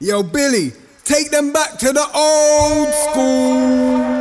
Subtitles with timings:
[0.00, 0.72] Yo, Billy,
[1.02, 4.17] take them back to the old school.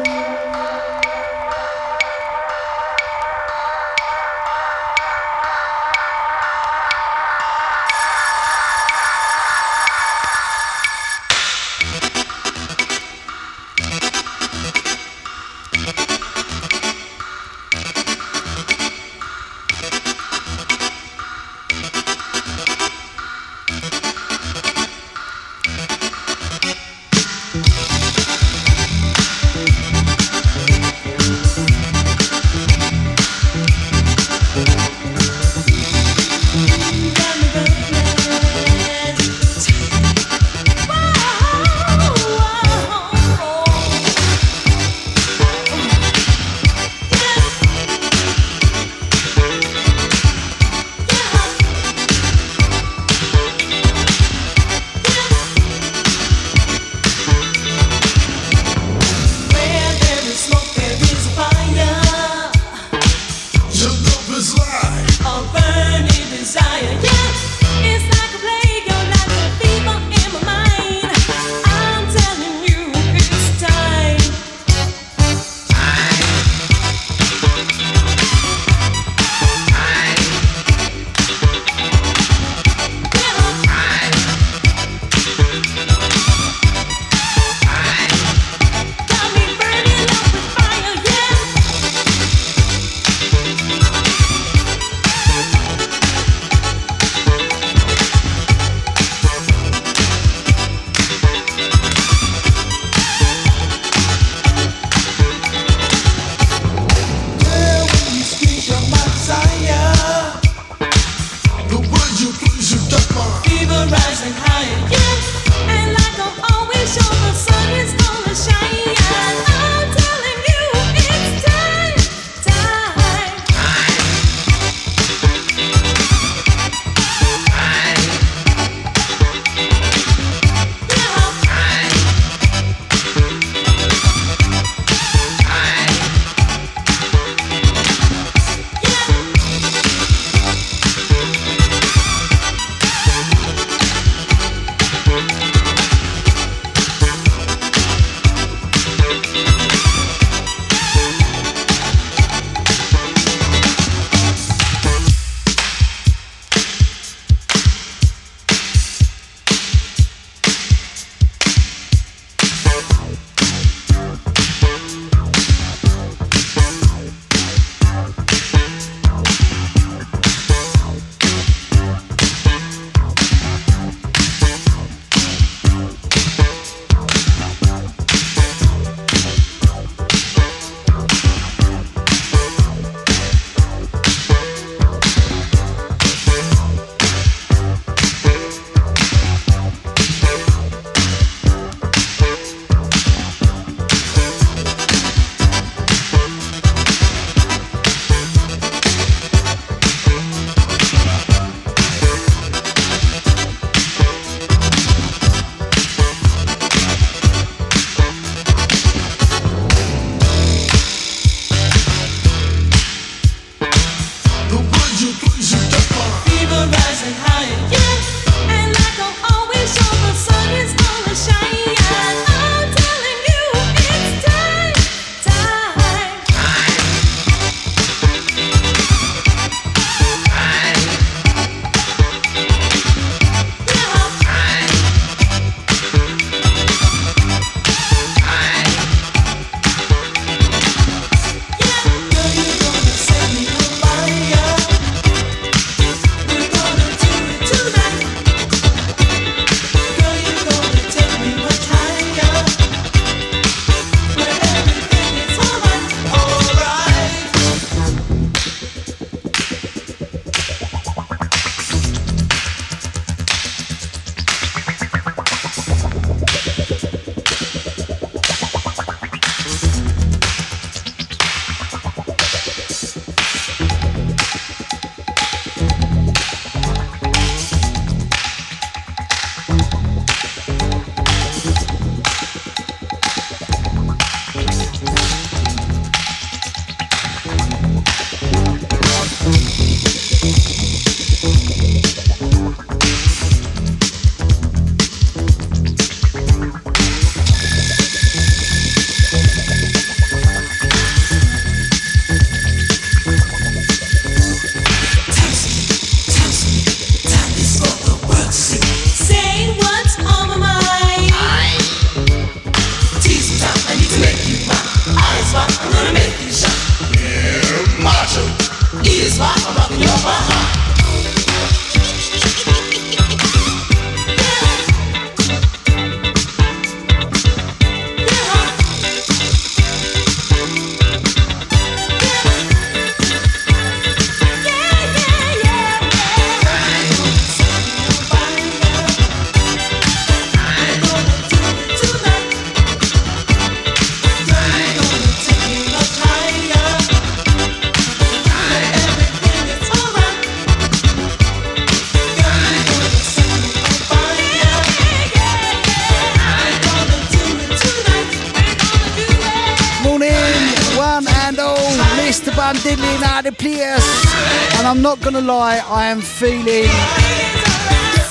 [365.12, 366.66] Gonna lie, I am feeling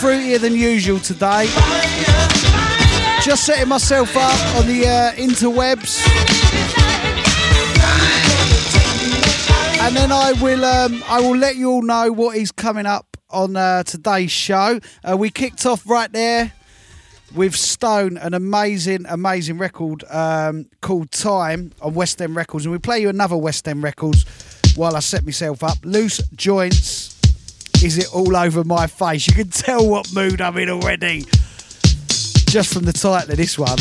[0.00, 1.44] fruitier than usual today.
[3.22, 6.00] Just setting myself up on the uh, interwebs.
[9.82, 13.18] And then I will um, I will let you all know what is coming up
[13.28, 14.80] on uh, today's show.
[15.04, 16.54] Uh, we kicked off right there
[17.34, 22.64] with Stone, an amazing, amazing record um, called Time on West End Records.
[22.64, 24.24] And we play you another West End Records
[24.76, 25.78] while I set myself up.
[25.82, 27.18] Loose Joints,
[27.82, 29.26] Is It All Over My Face?
[29.26, 31.24] You can tell what mood I'm in already
[32.48, 33.76] just from the title of this one.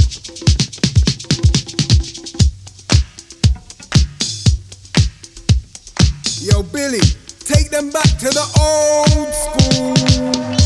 [6.42, 7.00] Yo, Billy,
[7.40, 10.65] take them back to the old school.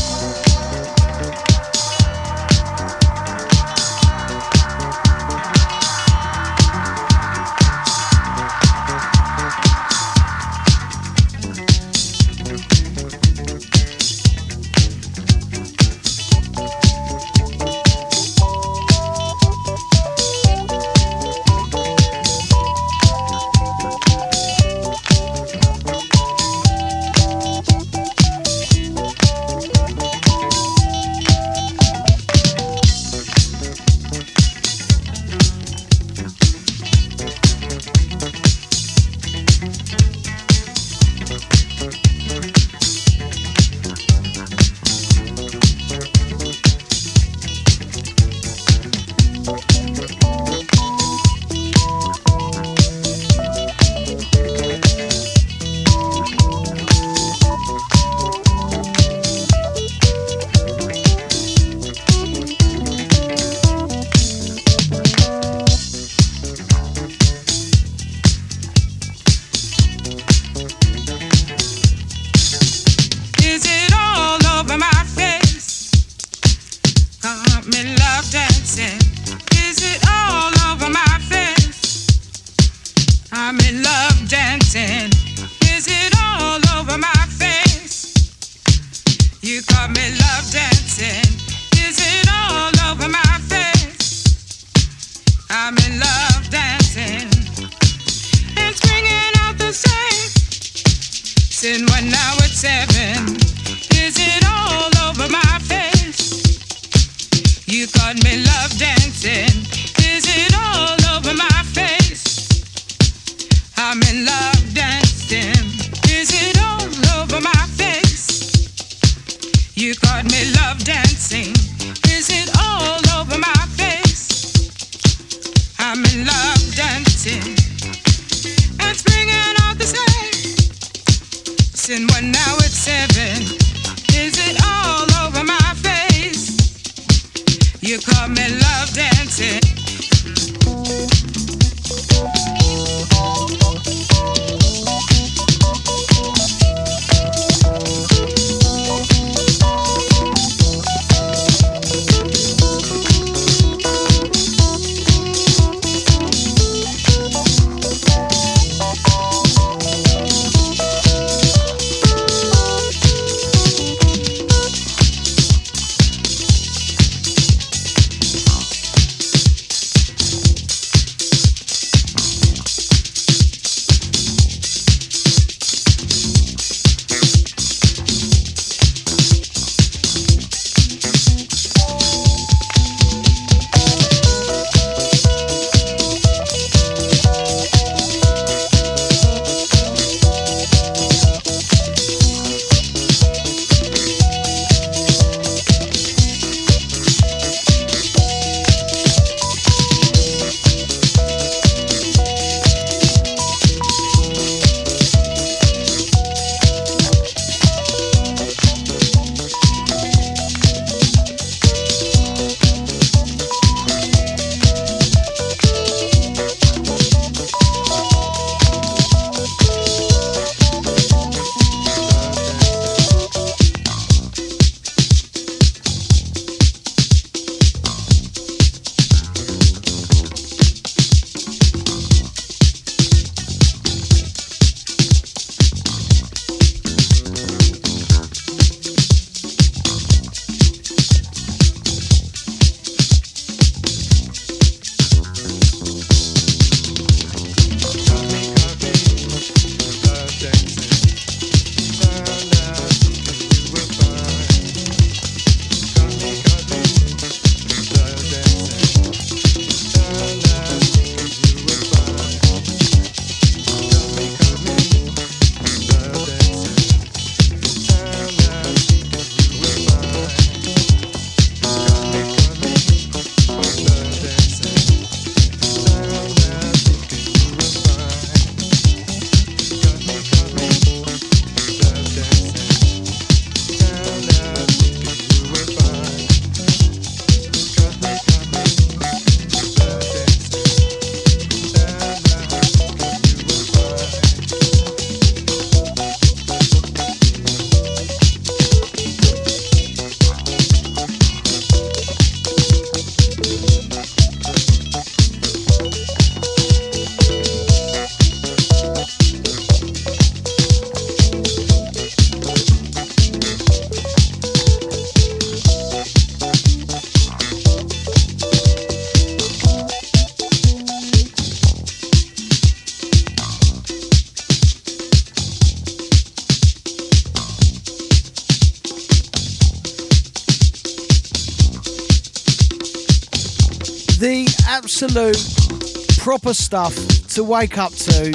[335.02, 336.94] Absolute proper stuff
[337.26, 338.26] to wake up to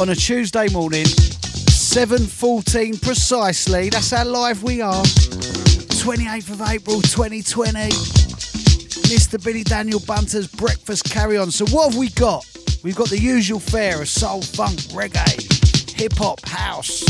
[0.00, 3.88] on a Tuesday morning, 7.14 precisely.
[3.88, 5.02] That's how live we are.
[5.02, 7.88] 28th of April 2020.
[9.08, 9.42] Mr.
[9.42, 11.50] Billy Daniel Bunter's Breakfast Carry On.
[11.50, 12.46] So what have we got?
[12.84, 17.00] We've got the usual fare of soul, funk, reggae, hip hop, house,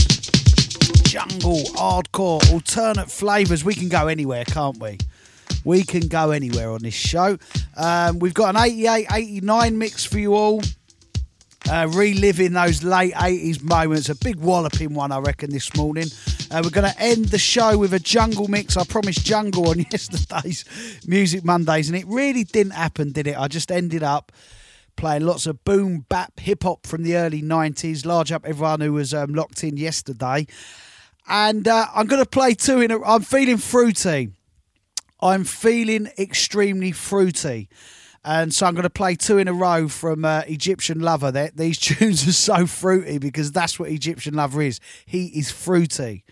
[1.02, 3.62] jungle, hardcore, alternate flavours.
[3.62, 4.96] We can go anywhere, can't we?
[5.64, 7.36] We can go anywhere on this show.
[7.78, 10.60] Um, we've got an 88 89 mix for you all.
[11.70, 14.08] Uh, reliving those late 80s moments.
[14.08, 16.06] A big walloping one, I reckon, this morning.
[16.50, 18.76] Uh, we're going to end the show with a jungle mix.
[18.76, 20.64] I promised jungle on yesterday's
[21.06, 23.38] Music Mondays, and it really didn't happen, did it?
[23.38, 24.32] I just ended up
[24.96, 28.06] playing lots of boom bap hip hop from the early 90s.
[28.06, 30.46] Large up everyone who was um, locked in yesterday.
[31.28, 33.02] And uh, I'm going to play two in a.
[33.02, 34.30] I'm feeling fruity.
[35.20, 37.68] I'm feeling extremely fruity.
[38.24, 41.30] And so I'm going to play two in a row from uh, Egyptian Lover.
[41.30, 44.80] There, these tunes are so fruity because that's what Egyptian Lover is.
[45.06, 46.24] He is fruity.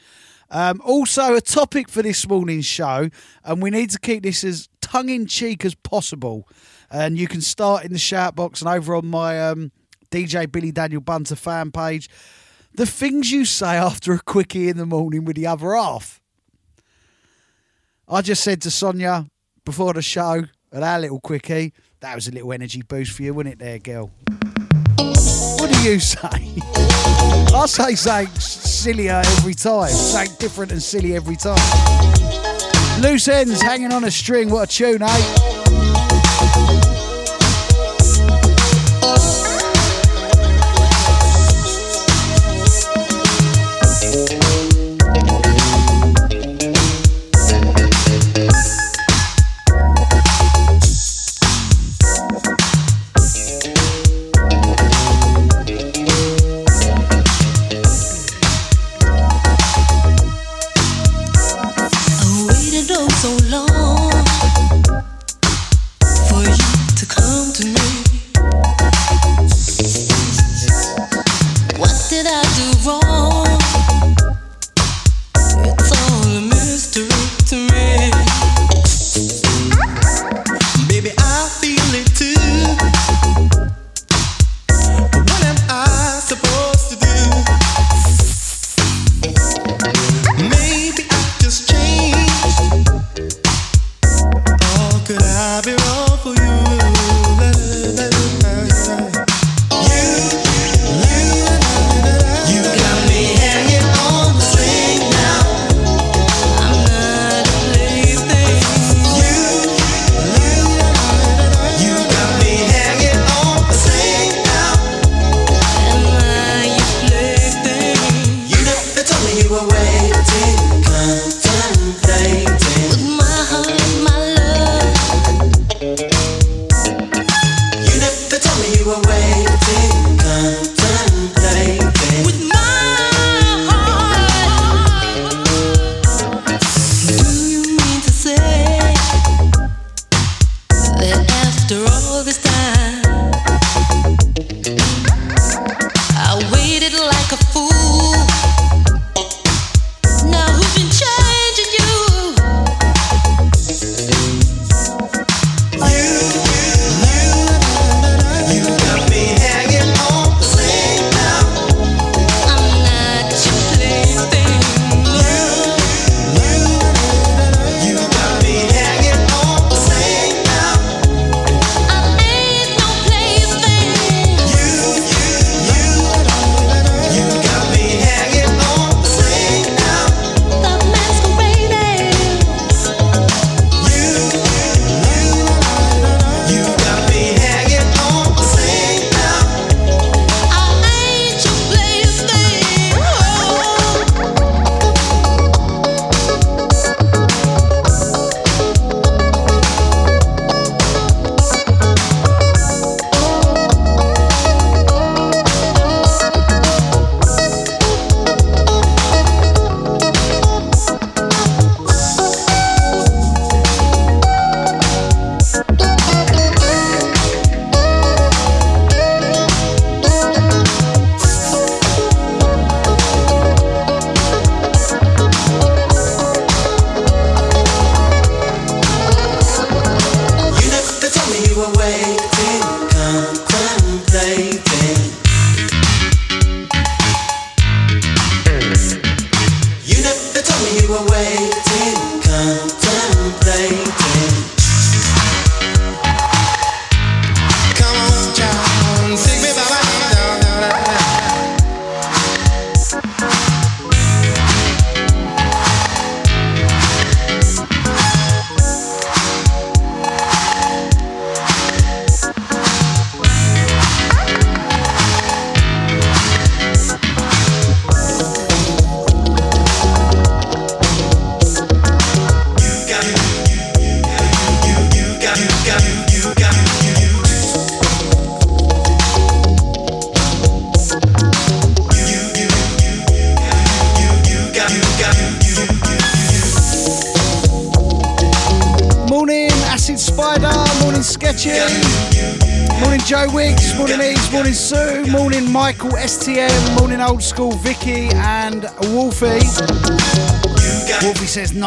[0.50, 3.10] Um, also, a topic for this morning's show,
[3.44, 6.48] and we need to keep this as tongue in cheek as possible.
[6.90, 9.72] And you can start in the shout box and over on my um,
[10.10, 12.08] DJ Billy Daniel Bunter fan page.
[12.74, 16.20] The things you say after a quickie in the morning with the other half.
[18.08, 19.26] I just said to Sonia
[19.64, 23.34] before the show at our little quickie, that was a little energy boost for you,
[23.34, 24.12] wasn't it, there, girl?
[24.96, 26.28] What do you say?
[26.28, 31.58] I say something sillier every time, something different and silly every time.
[33.02, 35.65] Loose ends hanging on a string, what a tune, eh?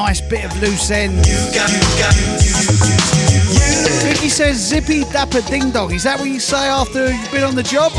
[0.09, 1.13] Nice bit of loose end.
[4.01, 5.93] Vicky says, zippy dapper ding dong.
[5.93, 7.91] Is that what you say after you've been on the job?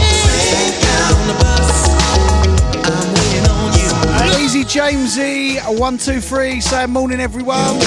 [4.42, 7.78] Easy Jamesy, one, two, three, saying morning everyone.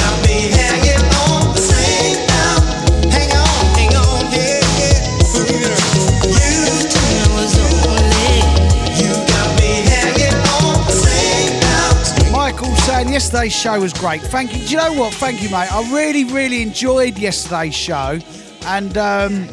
[13.44, 14.22] Yesterday's show was great.
[14.22, 14.60] Thank you.
[14.60, 15.14] Do you know what?
[15.16, 15.72] Thank you, mate.
[15.72, 18.20] I really, really enjoyed yesterday's show,
[18.66, 19.50] and um,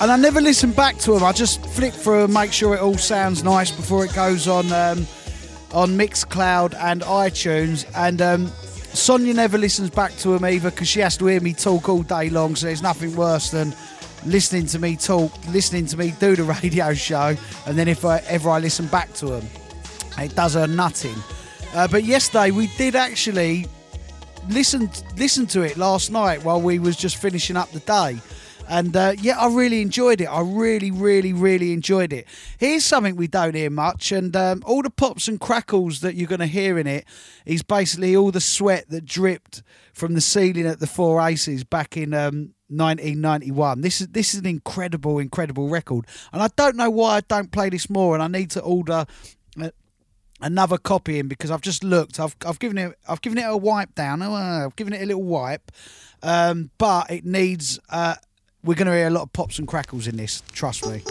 [0.00, 1.22] and I never listen back to them.
[1.22, 4.66] I just flick through and make sure it all sounds nice before it goes on
[4.72, 5.06] um,
[5.72, 7.88] on Mixcloud and iTunes.
[7.94, 11.52] And um, Sonia never listens back to them either because she has to hear me
[11.52, 12.56] talk all day long.
[12.56, 13.74] So there's nothing worse than
[14.26, 17.36] listening to me talk, listening to me do the radio show,
[17.66, 19.46] and then if I, ever I listen back to them,
[20.18, 21.14] it does her nutting.
[21.72, 23.66] Uh, but yesterday we did actually
[24.48, 28.20] listen listen to it last night while we was just finishing up the day.
[28.68, 30.26] And uh, yeah, I really enjoyed it.
[30.26, 32.26] I really, really, really enjoyed it.
[32.58, 36.28] Here's something we don't hear much, and um, all the pops and crackles that you're
[36.28, 37.04] going to hear in it
[37.44, 41.96] is basically all the sweat that dripped from the ceiling at the Four Aces back
[41.96, 43.80] in um, 1991.
[43.80, 47.50] This is this is an incredible, incredible record, and I don't know why I don't
[47.50, 48.14] play this more.
[48.14, 49.04] And I need to order
[49.60, 49.70] uh,
[50.40, 52.18] another copy in because I've just looked.
[52.20, 54.22] I've I've given it I've given it a wipe down.
[54.22, 55.70] Oh, I've given it a little wipe,
[56.22, 57.78] um, but it needs.
[57.88, 58.14] Uh,
[58.62, 60.42] we're going to hear a lot of pops and crackles in this.
[60.52, 61.02] Trust me.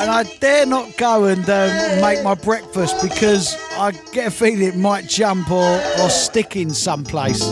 [0.00, 4.62] And I dare not go and um, make my breakfast because I get a feeling
[4.62, 7.42] it might jump or, or stick in someplace.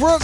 [0.00, 0.22] Mike.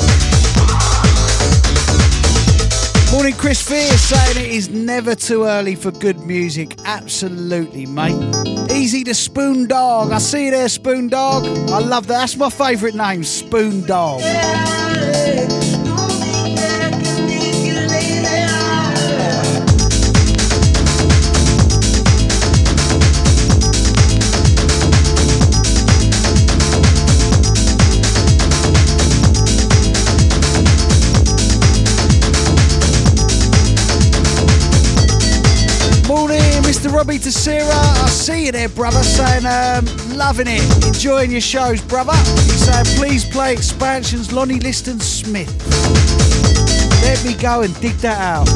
[3.11, 6.78] Morning, Chris Fierce saying it is never too early for good music.
[6.85, 8.70] Absolutely, mate.
[8.70, 10.12] Easy to Spoon Dog.
[10.12, 11.46] I see you there, Spoon Dog.
[11.70, 12.18] I love that.
[12.18, 14.20] That's my favourite name, Spoon Dog.
[14.20, 14.67] Morning,
[40.18, 42.12] loving it, enjoying your shows, brother.
[42.12, 45.48] He's saying, please play expansions, Lonnie Liston Smith.
[47.02, 48.46] Let me go and dig that out.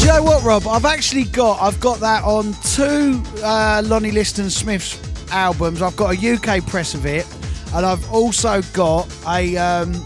[0.00, 0.66] Do you know what, Rob?
[0.66, 5.00] I've actually got, I've got that on two uh, Lonnie Liston Smith's
[5.30, 5.82] albums.
[5.82, 7.24] I've got a UK press of it,
[7.72, 10.04] and I've also got a um,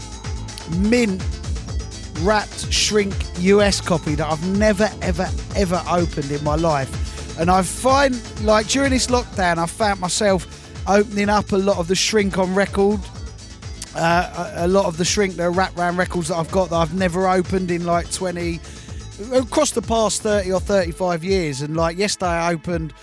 [0.77, 1.23] mint
[2.19, 7.02] wrapped shrink US copy that I've never ever ever opened in my life.
[7.39, 10.47] And I find like during this lockdown I found myself
[10.87, 12.99] opening up a lot of the shrink on record.
[13.95, 16.75] Uh, a, a lot of the shrink the wrap round records that I've got that
[16.75, 18.59] I've never opened in like 20
[19.33, 21.61] across the past 30 or 35 years.
[21.61, 22.93] And like yesterday I opened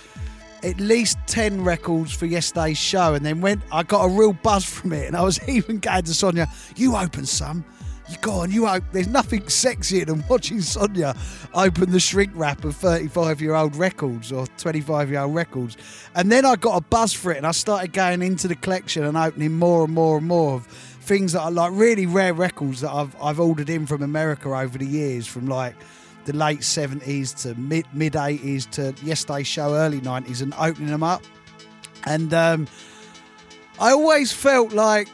[0.63, 3.13] at least 10 records for yesterday's show.
[3.13, 6.03] And then went I got a real buzz from it and I was even going
[6.03, 7.65] to Sonia you open some
[8.11, 11.15] you go on you open there's nothing sexier than watching Sonia
[11.53, 15.77] open the shrink wrap of 35 year old records or 25 year old records.
[16.15, 19.03] And then I got a buzz for it and I started going into the collection
[19.03, 22.81] and opening more and more and more of things that are like really rare records
[22.81, 25.75] that I've I've ordered in from America over the years from like
[26.25, 31.03] the late 70s to mid mid 80s to yesterday's show early 90s and opening them
[31.03, 31.23] up.
[32.05, 32.67] And um,
[33.79, 35.09] I always felt like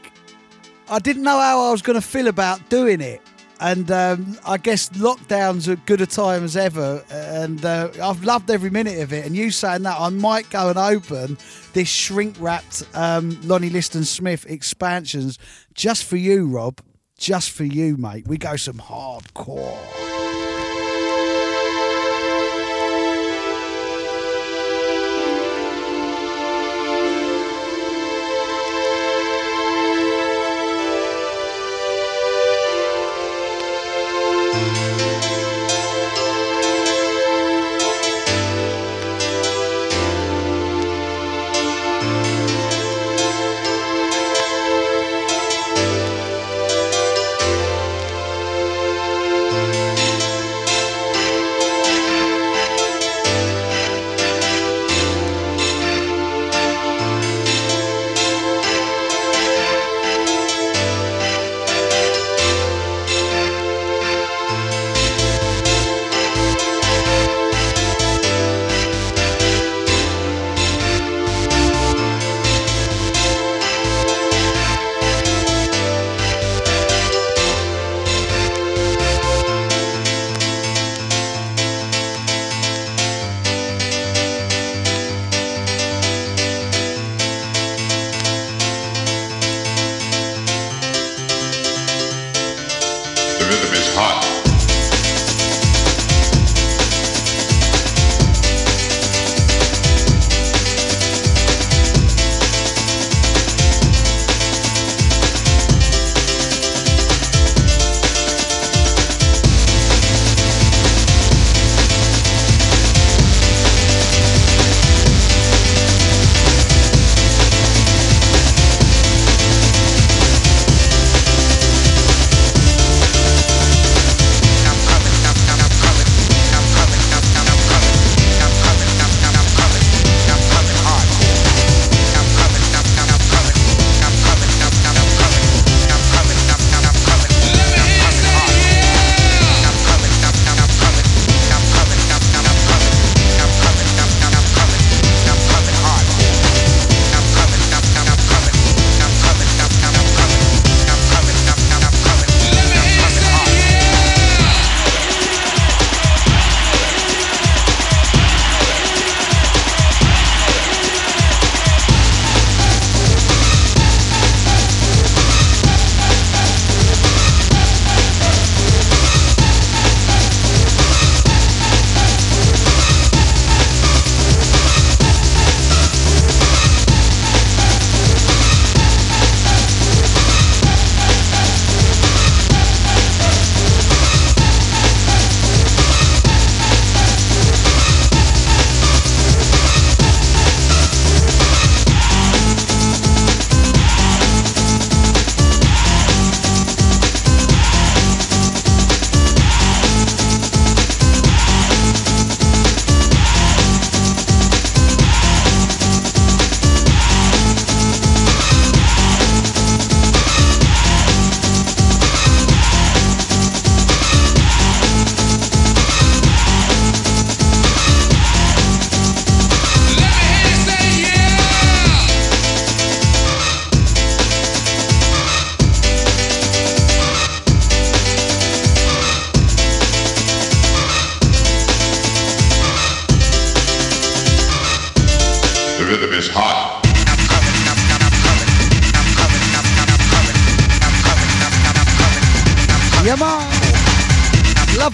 [0.89, 3.21] I didn't know how I was going to feel about doing it.
[3.60, 7.04] And um, I guess lockdown's as good a time as ever.
[7.10, 9.26] And uh, I've loved every minute of it.
[9.26, 11.38] And you saying that I might go and open
[11.73, 15.39] this shrink wrapped um, Lonnie Liston Smith expansions
[15.73, 16.82] just for you Rob.
[17.17, 18.28] Just for you mate.
[18.28, 20.16] We go some hardcore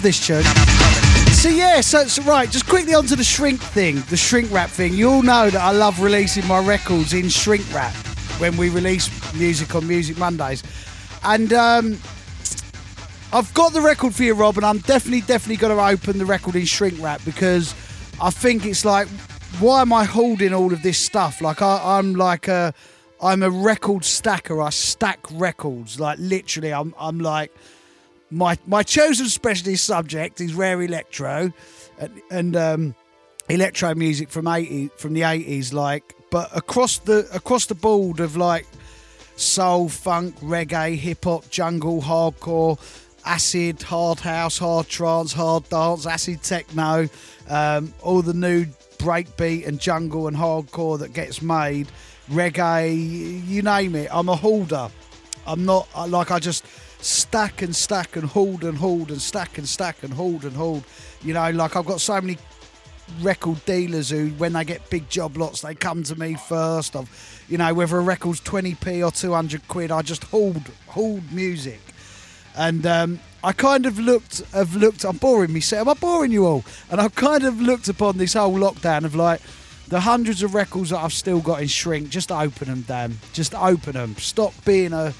[0.03, 0.43] this tune.
[1.33, 4.93] So yeah, so, so right, just quickly onto the shrink thing, the shrink wrap thing.
[4.93, 7.93] You all know that I love releasing my records in shrink wrap
[8.39, 10.63] when we release music on Music Mondays,
[11.23, 11.97] and um,
[13.33, 16.25] I've got the record for you, Rob, and I'm definitely, definitely going to open the
[16.25, 17.73] record in shrink wrap because
[18.21, 19.07] I think it's like,
[19.59, 21.41] why am I holding all of this stuff?
[21.41, 22.73] Like I, I'm like a,
[23.21, 24.61] I'm a record stacker.
[24.61, 25.99] I stack records.
[25.99, 27.51] Like literally, I'm, I'm like
[28.33, 31.53] my my chosen specialist subject is rare electro,
[31.99, 32.95] and, and um,
[33.49, 35.73] electro music from eighty from the eighties.
[35.73, 38.65] Like, but across the across the board of like
[39.35, 42.79] soul, funk, reggae, hip hop, jungle, hardcore,
[43.25, 47.07] acid, hard house, hard trance, hard dance, acid techno,
[47.49, 48.65] um, all the new
[48.97, 51.87] breakbeat and jungle and hardcore that gets made,
[52.29, 54.07] reggae, you name it.
[54.11, 54.89] I'm a hoarder.
[55.45, 56.65] I'm not like I just
[57.03, 60.83] stack and stack and hold and hold and stack and stack and hold and hold.
[61.21, 62.37] You know, like I've got so many
[63.21, 66.95] record dealers who, when they get big job lots, they come to me first.
[66.95, 67.09] Of,
[67.49, 71.81] you know, whether a record's 20p or 200 quid, I just hold hold music.
[72.55, 75.03] And um, I kind of looked, have looked.
[75.03, 75.61] I'm boring me.
[75.73, 76.63] Am I boring you all?
[76.89, 79.41] And I've kind of looked upon this whole lockdown of like
[79.87, 82.09] the hundreds of records that I've still got in shrink.
[82.09, 83.19] Just open them, damn.
[83.33, 84.15] Just open them.
[84.17, 85.13] Stop being a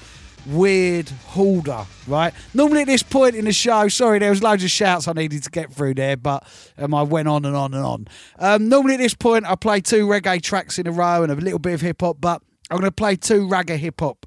[0.46, 2.34] weird hoarder, right?
[2.52, 5.42] Normally at this point in the show, sorry, there was loads of shouts I needed
[5.44, 6.46] to get through there, but
[6.78, 8.08] um, I went on and on and on.
[8.38, 11.34] Um, normally at this point, I play two reggae tracks in a row and a
[11.36, 14.26] little bit of hip hop, but I'm going to play two reggae hip hop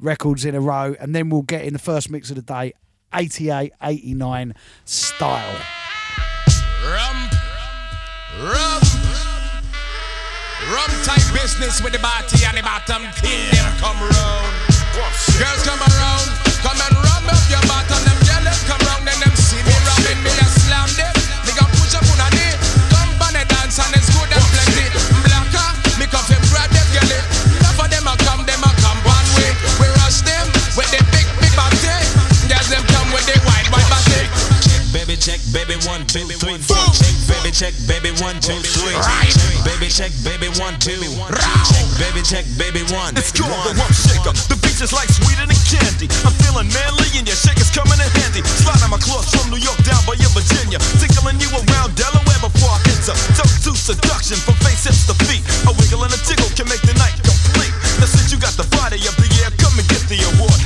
[0.00, 2.72] records in a row, and then we'll get in the first mix of the day,
[3.14, 4.54] 88, 89
[4.84, 5.60] style.
[6.84, 7.32] Rump,
[8.40, 8.84] rump,
[10.70, 13.02] rump type business with the body and the bottom.
[13.02, 14.67] Them come round.
[14.98, 16.26] Girls come around,
[16.58, 18.02] come and rub up your bottom.
[18.02, 18.27] Them
[35.18, 36.78] check, baby one, two, three, four.
[36.94, 38.94] Check, baby check, baby one, two, three.
[38.94, 39.34] Check,
[39.66, 40.94] baby check, baby one, two.
[40.96, 43.18] Check, baby check, baby one.
[43.18, 43.92] It's called the one.
[43.92, 44.32] shaker.
[44.46, 46.06] The beach is like sweeter than candy.
[46.22, 48.46] I'm feeling manly and your shaker's coming in handy.
[48.62, 50.78] Sliding my claws from New York down by your Virginia.
[51.02, 53.14] Tickling you around Delaware before I enter.
[53.34, 55.42] Don't do seduction from face hips to feet.
[55.66, 57.74] A wiggle and a tickle can make the night complete.
[57.98, 59.67] Now since you got the body of the year, come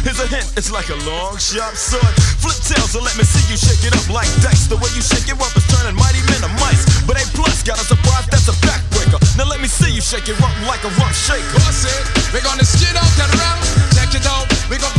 [0.02, 2.14] Here's a hint, it's like a long sharp sword.
[2.42, 4.66] Flip tails and let me see you shake it up like dice.
[4.66, 6.82] The way you shake it up is turning mighty men to mice.
[7.06, 9.22] But A plus got a surprise that's a backbreaker.
[9.38, 11.54] Now let me see you shake it up like a rump shaker.
[11.54, 12.02] Boss it,
[12.34, 13.58] we gonna skid out that ram.
[13.94, 14.90] Check it out, we go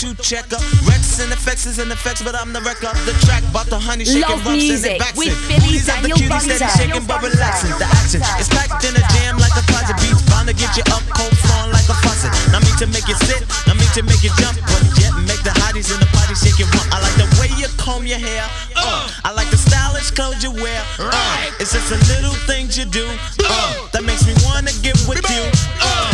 [0.00, 0.56] two checker.
[0.88, 3.44] Rex and effects is in effects, but I'm the wreck of the track.
[3.52, 5.36] Bought the honey shaking Love bumps and music it backs with it.
[5.44, 7.76] Billy Booties of the Daniel cuties steady shaking but relaxing.
[7.76, 10.24] The action is packed in a jam like a closet beats.
[10.32, 12.32] Bound to get you up cold flowing like a faucet.
[12.48, 15.44] Not me to make you sit, not me to make you jump, but yet make
[15.44, 16.88] the hotties in the party shake it rump.
[16.96, 18.48] I like the way you comb your hair.
[18.80, 20.80] Uh, I like the stylish clothes you wear.
[20.96, 23.04] Uh, it's just the little things you do
[23.44, 25.44] uh, that makes me wanna get with you.
[25.84, 26.08] Uh,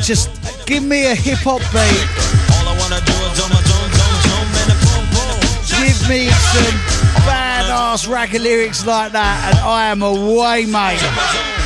[0.00, 0.30] Mate, just
[0.66, 2.06] give me a hip hop beat.
[5.68, 6.74] Give me some
[7.26, 11.00] badass ragga lyrics like that, and I am away, mate.
[11.00, 11.60] Boom.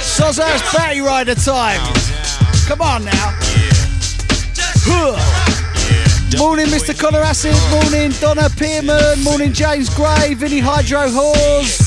[0.00, 1.80] Sozzo's Batty Rider time.
[2.66, 3.36] Come on now.
[4.86, 6.38] Huh.
[6.38, 6.98] Morning, Mr.
[6.98, 7.54] Connor Acid.
[7.70, 9.22] Morning, Donna Pearman.
[9.22, 10.34] Morning, James Gray.
[10.34, 11.79] Vinny Hydro Hawes.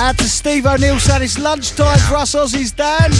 [0.00, 3.10] Out to Steve O'Neill saying it's lunchtime for us Aussies, Dan.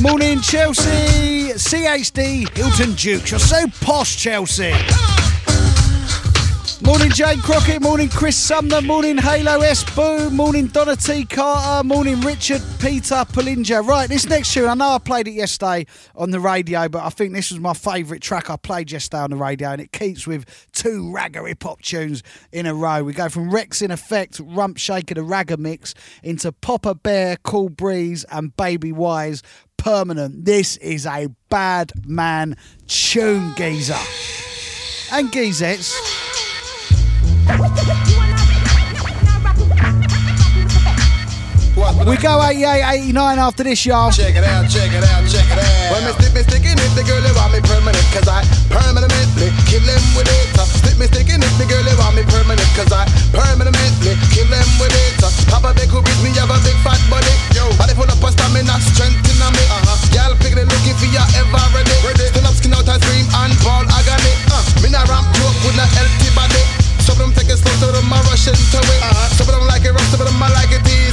[0.00, 1.52] Morning, Chelsea.
[1.52, 3.30] CHD Hilton Dukes.
[3.30, 4.72] You're so posh, Chelsea.
[6.80, 7.82] Morning, Jane Crockett.
[7.82, 8.80] Morning, Chris Sumner.
[8.80, 9.84] Morning, Halo S.
[9.94, 10.34] Boom.
[10.34, 11.26] Morning, Donna T.
[11.26, 11.86] Carter.
[11.86, 13.86] Morning, Richard Peter Polinja.
[13.86, 15.84] Right, this next tune, I know I played it yesterday
[16.18, 19.30] on the radio, but I think this was my favourite track I played yesterday on
[19.30, 23.04] the radio, and it keeps with two ragga hip hop tunes in a row.
[23.04, 28.54] We go from Wreckx-n-Effect, Rump Shaker, the ragga mix, into Popper Bear, Cool Breeze, and
[28.56, 29.42] Baby Wise,
[29.76, 30.44] Permanent.
[30.44, 32.56] This is a bad man
[32.88, 33.94] tune, geezer.
[35.12, 35.94] And geezettes.
[41.78, 44.10] We go 88, 89 after this, y'all.
[44.10, 45.94] Check it out, check it out, check it out.
[45.94, 49.54] When me stick me sticking it, the girl they want me permanent, cause I permanently
[49.70, 50.58] kill them with it.
[50.58, 54.50] Uh, Stick me sticking it, the girl they want me permanent, cause I permanently kill
[54.50, 55.22] them with it.
[55.22, 57.30] Uh, Papa big who beat me, have a big fat body.
[57.54, 59.64] Yo, body full of stamina, strength in me.
[59.70, 59.94] Uh-huh.
[60.10, 61.94] Y'all picking looking for ya ever ready.
[62.02, 62.26] ready.
[62.34, 64.34] Stand up, skin out and scream and ball agony.
[64.50, 66.62] Uh, me not ramp you up with a healthy body.
[67.06, 69.00] Some of them take it slow, some of them are rushing to it.
[69.00, 69.30] Uh-huh.
[69.38, 71.07] Some of them like it rough, some of them I like it easy.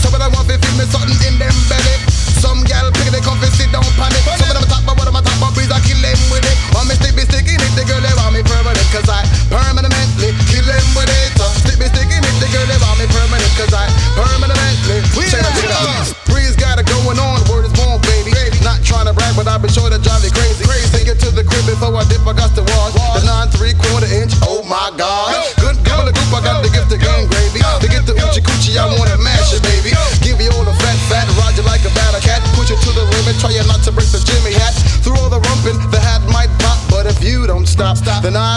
[0.00, 1.96] Some of them want to feel me something in them belly.
[2.40, 4.24] Some gal pick they come fi sit down panic.
[4.40, 6.56] Some of them talk about what a talk about, breeze I kill them with it.
[6.72, 10.32] Want me stick me sticking it, the girl they want me permanent, cause I permanently
[10.48, 11.36] kill them with it.
[11.36, 13.84] Uh, stick me sticking it, the girl they want me permanent, cause I
[14.16, 15.04] permanently.
[15.28, 16.08] Check it out.
[16.32, 18.32] Breeze got it going on, word is born, baby.
[18.64, 20.64] Not trying to brag, but I've been sure to drive you crazy.
[20.96, 22.56] Take it to the crib before I dip, I got.
[22.56, 22.89] The nine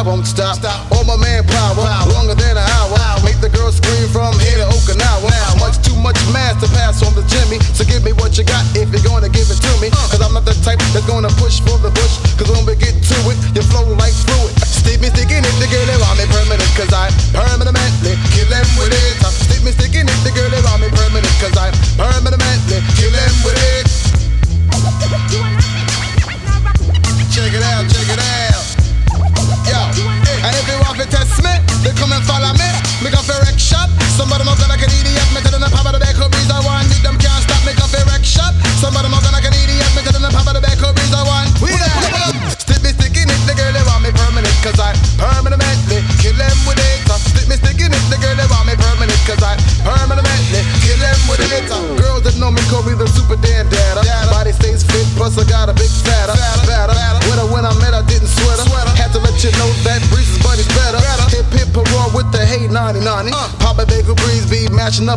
[0.04, 0.60] won't stop.
[0.91, 2.99] All my manpower, longer than an hour.
[3.24, 5.32] Make the girl scream from here to Okinawa.
[5.60, 7.60] Much too much mass to pass on the Jimmy.
[7.72, 9.89] So give me what you got if you're gonna give it to me.
[10.12, 11.89] Cause I'm not the type that's gonna push for the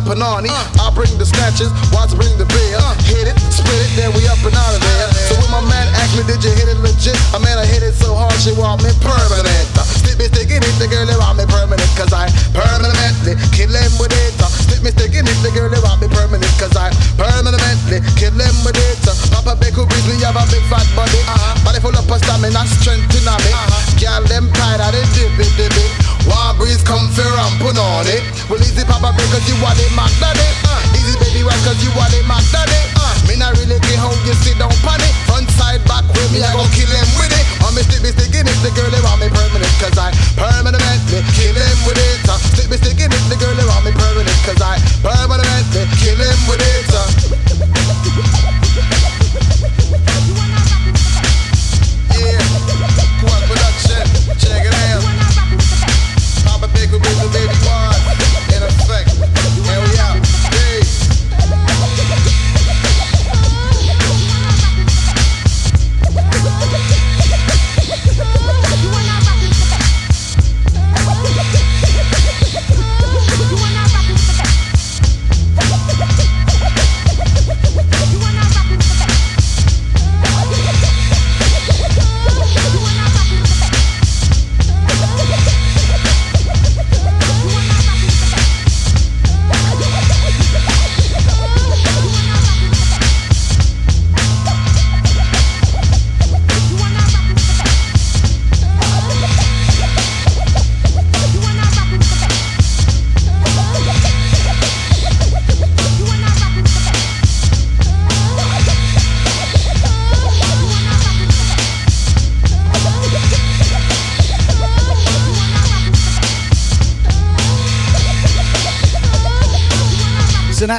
[0.07, 0.47] Panani.
[0.79, 1.67] I bring the snatches,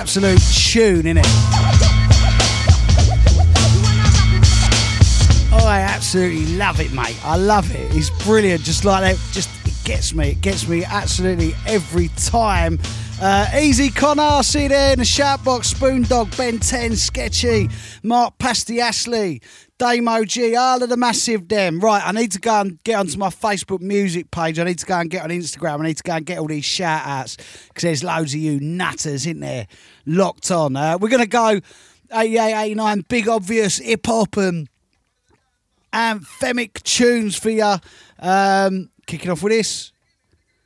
[0.09, 1.27] absolute tune, isn't it?
[5.53, 7.15] Oh, I absolutely love it, mate.
[7.23, 7.95] I love it.
[7.95, 8.63] It's brilliant.
[8.63, 10.31] Just like that, just it gets me.
[10.31, 12.79] It gets me absolutely every time.
[13.21, 15.69] Uh, Easy Connor, see there in the shout box.
[15.69, 17.69] Spoon Dog, Ben 10, Sketchy,
[18.03, 19.43] Mark Pasty Ashley,
[19.79, 21.79] Damo G, all of the massive them.
[21.79, 24.59] Right, I need to go and get onto my Facebook music page.
[24.59, 25.81] I need to go and get on Instagram.
[25.81, 27.37] I need to go and get all these shout outs
[27.68, 29.68] because there's loads of you nutters in there
[30.05, 30.74] locked on.
[30.74, 31.61] Uh, we're going to go
[32.12, 34.68] 88, 89, big obvious hip hop and
[35.93, 37.76] anthemic tunes for you.
[38.18, 39.93] Um, kicking off with this.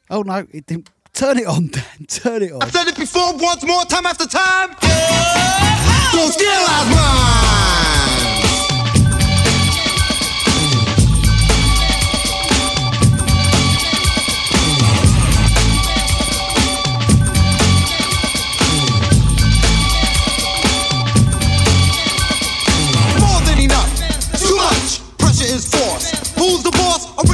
[0.09, 0.89] Oh no, it didn't.
[1.13, 2.07] Turn it on, Dan.
[2.09, 2.63] Turn it on.
[2.63, 4.71] I've done it before, once more, time after time.
[6.13, 7.52] Don't stereotype mine.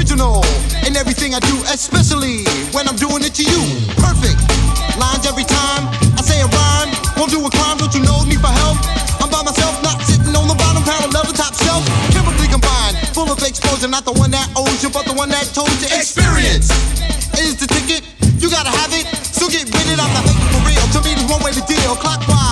[0.08, 0.40] Original.
[0.88, 2.40] In everything I do, especially
[2.72, 3.60] when I'm doing it to you.
[4.00, 4.40] Perfect.
[4.96, 5.84] Lines every time.
[6.16, 6.96] I say a rhyme.
[7.20, 8.80] Won't do a crime, don't you know me for help?
[9.20, 11.84] I'm by myself, not sitting on the bottom, parallel the top shelf.
[12.16, 15.44] Chemically combined, full of exposure, not the one that owes you, but the one that
[15.52, 15.92] told you.
[15.92, 16.72] Experience
[17.36, 18.00] is the ticket.
[18.40, 20.00] You gotta have it, so get with it.
[20.00, 20.84] I'm not making for real.
[20.96, 21.92] To me, there's one way to deal.
[22.00, 22.47] Clockwise,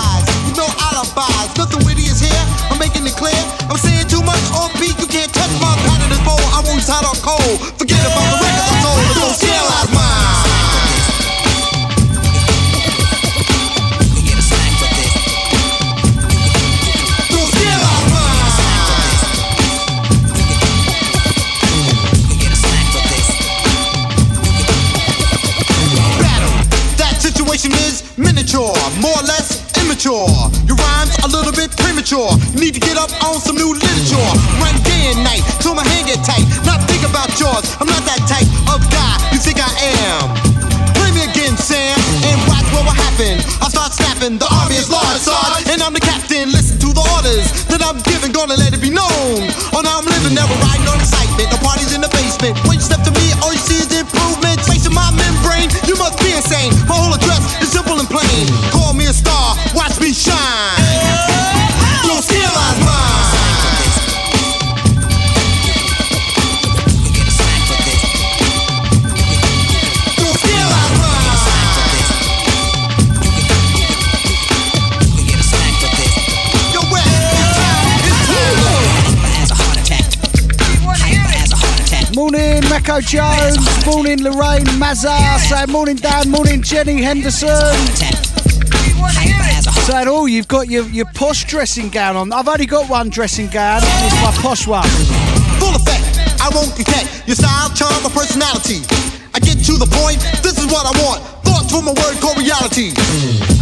[6.86, 7.04] bold.
[7.04, 7.60] Hot or cold.
[7.78, 8.98] Forget about the record I sold.
[9.06, 9.26] But don't.
[9.26, 10.34] Don't stereotype mine.
[26.20, 26.54] battle.
[26.96, 30.45] That situation is miniature, more or less immature.
[31.24, 32.30] A little bit premature.
[32.54, 34.30] Need to get up on some new literature.
[34.60, 36.44] Run day and night till my hand get tight.
[36.66, 37.64] Not think about yours.
[37.80, 39.72] I'm not that type of guy you think I
[40.06, 40.32] am.
[40.96, 43.36] Play me again, Sam, and watch what will happen.
[43.60, 44.38] I'll start snapping.
[44.38, 46.52] The army is large, Sarge, and I'm the captain.
[46.52, 48.32] Listen to the orders that I'm giving.
[48.32, 49.08] Gonna let it be known.
[49.08, 51.48] Oh, on how I'm living, never riding on excitement.
[51.52, 52.56] No parties in the basement.
[52.68, 54.60] When you step to me, all you see is improvement.
[54.64, 56.72] Facing my membrane, you must be insane.
[56.84, 58.44] My whole address is simple and plain.
[58.72, 60.75] Call me a star, watch me shine.
[82.76, 83.56] Mecco Jones.
[83.86, 85.38] Morning, Lorraine Mazar.
[85.48, 86.28] Saying morning, Dan.
[86.28, 87.48] Morning, Jenny Henderson.
[89.88, 92.32] Saying, oh, you've got your, your posh dressing gown on.
[92.34, 93.80] I've only got one dressing gown.
[93.82, 94.86] It's my posh one.
[95.56, 96.20] Full effect.
[96.38, 98.84] I won't detect your style, charm, or personality.
[99.32, 100.20] I get to the point.
[100.42, 101.24] This is what I want.
[101.48, 102.92] Thoughts from a word called reality.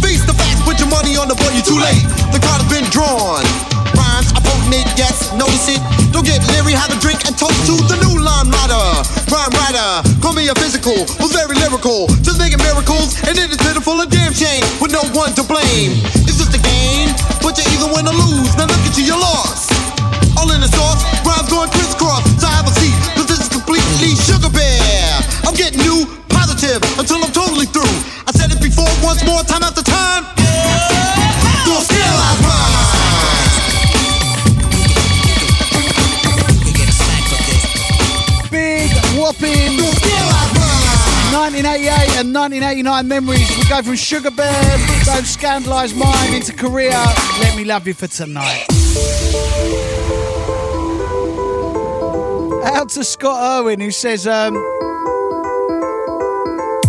[0.03, 1.55] Face the facts, put your money on the board.
[1.55, 2.03] You're too late.
[2.35, 3.64] The card has been drawn.
[4.65, 5.81] Potent, yes, notice it.
[6.09, 8.85] Don't get leery, have a drink and toast to the new line rider.
[9.29, 12.07] Rhyme writer, call me a physical, was very lyrical.
[12.25, 16.01] Just making miracles, and it is pitiful and damn shame with no one to blame.
[16.25, 17.13] It's just a game,
[17.45, 18.57] but you either win or lose.
[18.57, 19.69] Now look at you, you're lost.
[20.33, 22.25] All in the sauce, rhymes going crisscross.
[22.41, 25.21] So have a seat, cause this is completely sugar bear.
[25.45, 27.95] I'm getting new, positive, until I'm totally through.
[28.25, 30.25] I said it before, once more, time after time.
[30.33, 30.84] Don't
[41.55, 43.57] 1988 and 1989 memories.
[43.57, 44.51] We go from Sugar Bear,
[45.05, 46.91] Don't Scandalise Mine, into Kariya.
[47.39, 48.65] Let me love you for tonight.
[52.65, 54.57] Out to Scott Irwin, who says, um,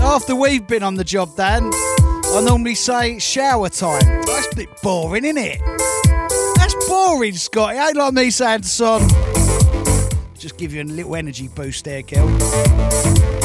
[0.00, 4.02] after we've been on the job, Dan, I normally say shower time.
[4.22, 5.60] That's a bit boring, isn't it?
[6.56, 7.76] That's boring, Scott.
[7.76, 9.08] It ain't like me saying to Son,
[10.36, 13.35] just give you a little energy boost there, girl.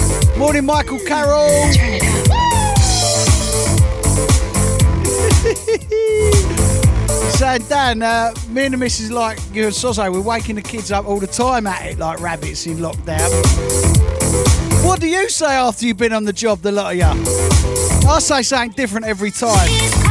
[0.41, 1.47] Morning, Michael Carroll.
[7.37, 10.91] Saying, Dan, uh, me and the missus, like you and Sozo, we're waking the kids
[10.91, 13.29] up all the time at it like rabbits in lockdown.
[14.83, 17.05] What do you say after you've been on the job, the lot of you?
[18.09, 20.10] I say something different every time.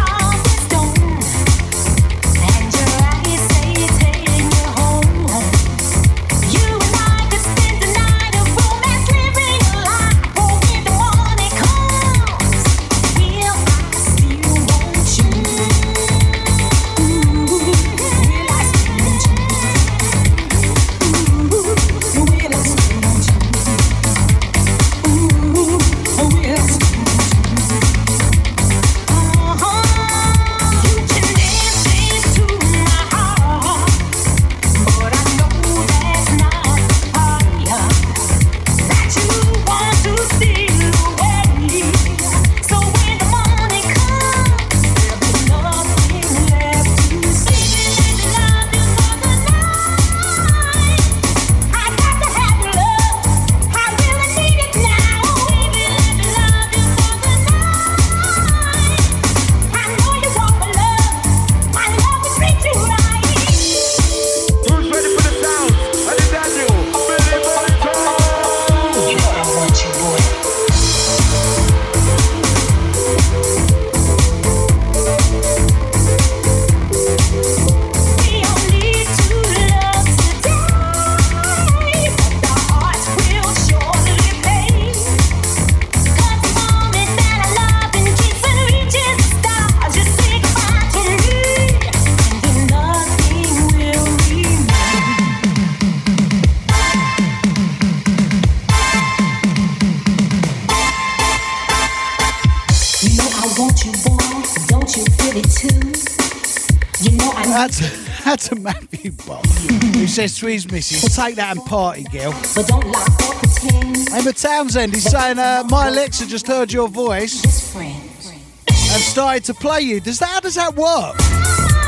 [110.21, 114.11] Says to his missus, "Take that and party, girl." But don't lie or pretend.
[114.13, 117.43] Emma Townsend is saying, uh, "My Alexa just heard your voice
[117.75, 120.29] and started to play you." Does that?
[120.29, 121.17] How does that work?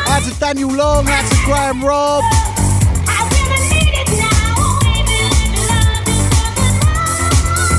[0.08, 2.24] Out to Daniel Long, out to Graham Robb.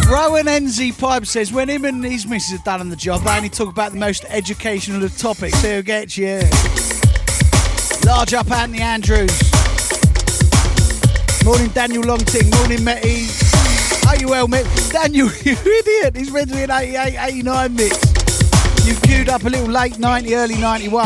[0.08, 3.36] Rowan NZ Pipe says when him and his missus are done on the job, they
[3.36, 5.60] only talk about the most educational of topics.
[5.64, 6.44] They'll get you.
[8.06, 9.53] Large up Anthony Andrews.
[11.44, 12.50] Morning Daniel Longting.
[12.58, 13.28] Morning Metty.
[14.08, 14.92] Are you well, Mick?
[14.92, 16.16] Daniel, you idiot.
[16.16, 18.86] He's ready in 88, 89 mix.
[18.86, 21.06] You've queued up a little late 90, early 91.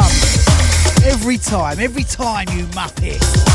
[1.04, 3.47] Every time, every time you muppet.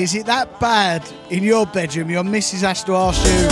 [0.00, 2.08] Is it that bad in your bedroom?
[2.08, 3.48] Your missus has to ask you,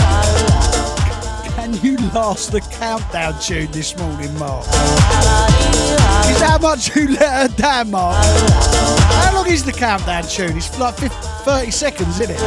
[1.52, 4.64] can you last the countdown tune this morning, Mark?
[4.64, 8.16] Is that how much you let her down, Mark?
[8.24, 10.56] How long is the countdown tune?
[10.56, 12.40] It's like 50, 30 seconds, isn't it?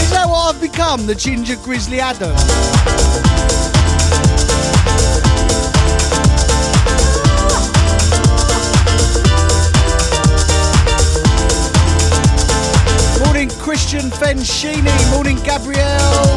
[0.00, 2.34] Is that what I've become, the Ginger Grizzly Adam?
[13.94, 15.10] Christian Fenshini.
[15.12, 16.36] Morning, Gabrielle.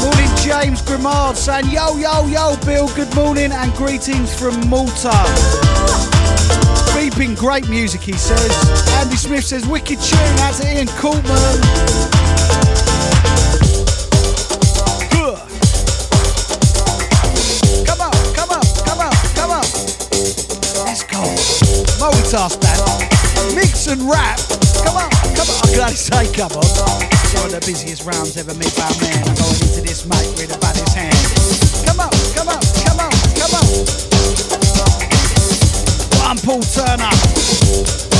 [0.00, 5.10] Morning, James Grimard saying, Yo, yo, yo, Bill, good morning and greetings from Malta.
[6.96, 8.50] Beeping great music, he says.
[8.92, 10.36] Andy Smith says, Wicked tune.
[10.36, 11.58] That's Ian Coultman.
[15.12, 15.36] Huh.
[17.84, 19.64] Come on, come on, come on, come on.
[20.86, 21.20] Let's go.
[22.00, 23.54] Multitask that.
[23.54, 24.51] Mix and rap.
[25.82, 25.88] On.
[25.96, 26.62] Say, come on.
[26.62, 29.18] It's one of the busiest rounds ever made by a man.
[29.26, 31.12] I'm going into this mic with about his hand.
[31.84, 33.66] Come on, come on, come on, come on.
[36.22, 38.11] One Paul Turner.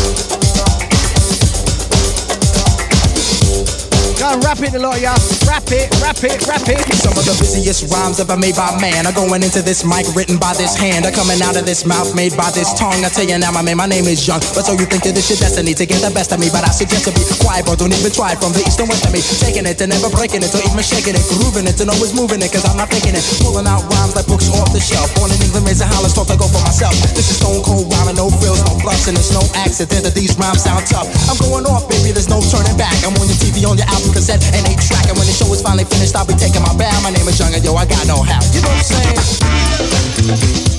[4.23, 5.19] Go and rap it a lot, yeah.
[5.51, 6.79] Rap it, rap it, rap it.
[6.95, 10.39] Some of the busiest rhymes ever made by man are going into this mic written
[10.39, 13.03] by this hand are coming out of this mouth made by this tongue.
[13.03, 14.39] I tell you now, my man, my name is Young.
[14.55, 16.55] But so you think that this your destiny to get the best of me?
[16.55, 19.03] But I suggest to be quiet, but don't even try from the east and west
[19.03, 19.19] of me.
[19.43, 22.47] Taking it and never breaking it, or even shaking it, grooving it and always moving
[22.47, 23.27] it, cause I'm not faking it.
[23.43, 25.07] Pulling out rhymes like books off the shelf.
[25.15, 26.91] Born in England, raising hollers, taught to go for myself.
[27.15, 30.35] This is stone cold rhyming, no frills, no fluffs, and it's no accident that these
[30.35, 31.07] rhymes sound tough.
[31.31, 32.99] I'm going off, baby, there's no turning back.
[33.07, 35.07] I'm on your TV, on your album cassette, and eight track.
[35.07, 36.91] And when the show is finally finished, I'll be taking my bow.
[37.07, 38.43] My name is Young, yo, I got no how.
[38.51, 40.72] You know what I'm saying?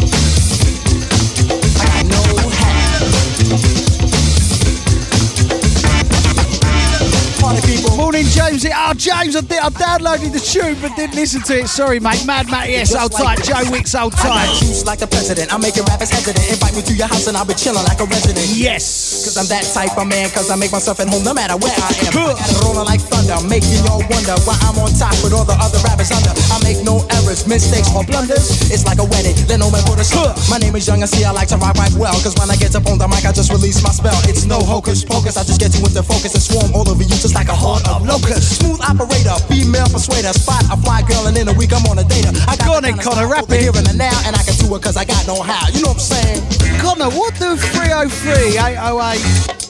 [7.98, 8.66] Morning, James.
[8.66, 11.68] Oh, James, I, did, I downloaded the tune but didn't listen to it.
[11.68, 12.26] Sorry, mate.
[12.26, 13.44] Mad Matt, yes, hold tight.
[13.44, 14.46] Joe Wicks, hold tight.
[14.60, 15.54] just like the president.
[15.54, 16.50] I'm making rappers hesitant.
[16.50, 18.46] Invite me to your house and I'll be chilling like a resident.
[18.50, 19.13] Yes.
[19.24, 21.72] Cause I'm that type of man, cause I make myself at home no matter where
[21.72, 22.12] I am.
[22.12, 25.48] I got it rolling like thunder, making y'all wonder why I'm on top with all
[25.48, 26.36] the other rappers under.
[26.52, 28.68] I make no errors, mistakes, or blunders.
[28.68, 30.36] It's like a wedding, then no man put a slur.
[30.52, 32.12] My name is Young and see I like to rock right well.
[32.20, 34.20] Cause when I get up on the mic, I just release my spell.
[34.28, 37.16] It's no hocus pocus, I just get you into focus and swarm all over you
[37.16, 38.60] just like a horde of locusts.
[38.60, 42.04] Smooth operator, female persuader, spot a fly girl and in a week I'm on a
[42.04, 42.36] data.
[42.44, 43.72] I got then, Connor, rap the it.
[43.72, 45.72] here and the now, and I can do it cause I got no how.
[45.72, 46.44] You know what I'm saying?
[46.84, 49.13] Connor, what do 303 808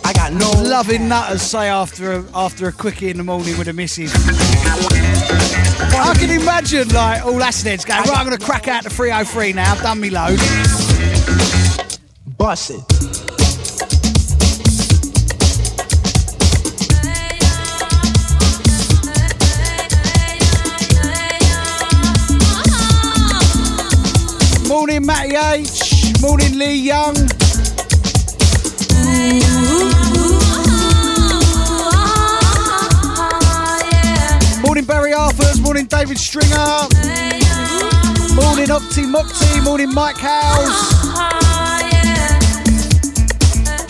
[0.06, 3.68] I got no loving nutters say after a, after a quickie in the morning with
[3.68, 4.14] a missus?
[5.96, 8.90] I can imagine like all acid heads going, right, I'm going to crack out the
[8.90, 10.40] 303 now, I've done me load.
[12.38, 12.84] bust it.
[24.70, 26.22] Morning, Matty H.
[26.22, 27.43] Morning, Lee Young.
[34.64, 35.62] Morning, Barry Arthurs.
[35.62, 36.56] Morning, David Stringer.
[38.34, 39.64] Morning, Opti Mokti.
[39.64, 41.04] Morning, Mike Howes.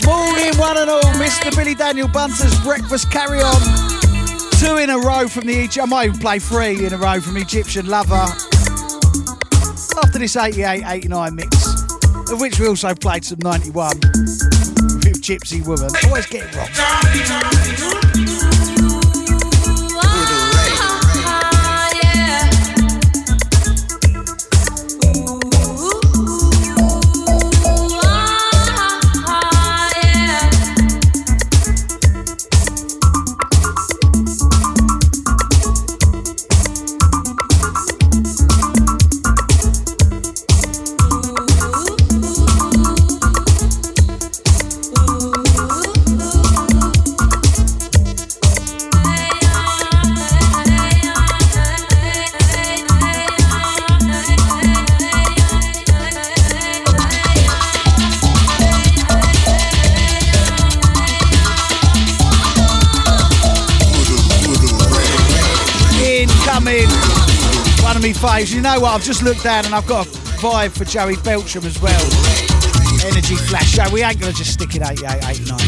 [0.04, 1.02] Morning, one and all.
[1.14, 1.56] Mr.
[1.56, 3.60] Billy Daniel Bunter's Breakfast Carry On.
[4.58, 5.82] Two in a row from the Egypt.
[5.82, 8.26] I might even play three in a row from Egyptian Lover.
[9.96, 11.82] After this 88 89 mix,
[12.30, 14.53] of which we also played some 91 with
[15.24, 15.88] Gypsy Woman.
[16.04, 18.13] Always get it wrong.
[68.24, 68.54] Faves.
[68.54, 68.94] You know what?
[68.94, 70.10] I've just looked down and I've got a
[70.40, 72.00] vibe for Joey Beltram as well.
[73.06, 73.84] Energy Flash Show.
[73.92, 75.58] We ain't to just stick it 88, 89.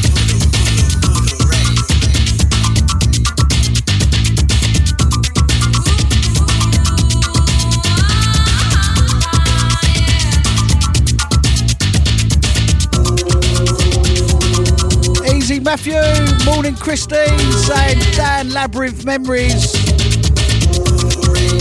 [15.37, 16.01] Easy Matthew,
[16.47, 19.86] morning Christine, saying Dan Labyrinth memories.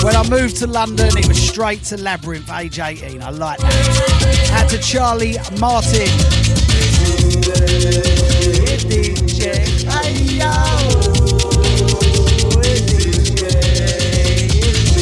[0.06, 3.24] When I moved to London, it was straight to Labyrinth, age 18.
[3.24, 3.74] I like that.
[4.52, 6.06] Had to Charlie Martin.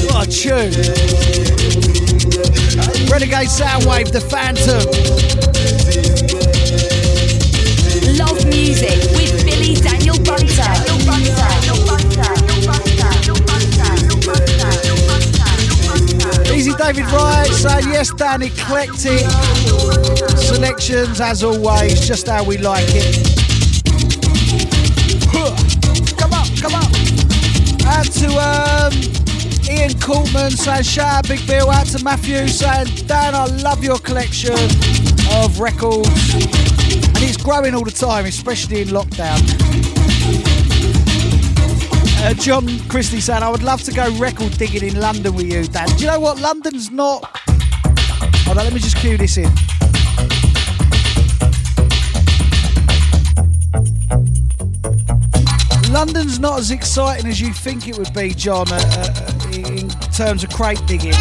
[0.07, 0.71] What a tune.
[3.11, 5.62] Renegade Soundwave, The Phantom.
[16.85, 19.21] David Wright saying yes, Dan, eclectic
[20.37, 23.15] selections as always, just how we like it.
[26.17, 26.91] Come on, come on.
[27.87, 28.93] And to um,
[29.71, 31.69] Ian Coultman saying shout out Big Bill.
[31.69, 34.53] Out to Matthew saying Dan, I love your collection
[35.35, 39.62] of records, and it's growing all the time, especially in lockdown.
[42.23, 45.65] Uh, John Christie saying, I would love to go record digging in London with you,
[45.65, 45.89] Dan.
[45.89, 46.39] Do you know what?
[46.39, 47.21] London's not.
[48.45, 49.51] Hold on, let me just cue this in.
[55.91, 60.45] London's not as exciting as you think it would be, John, uh, uh, in terms
[60.45, 61.13] of crate digging.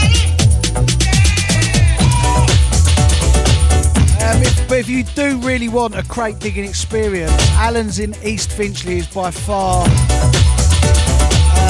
[4.23, 8.53] Um, if, but if you do really want a crate digging experience, Alan's in East
[8.53, 9.85] Finchley is by far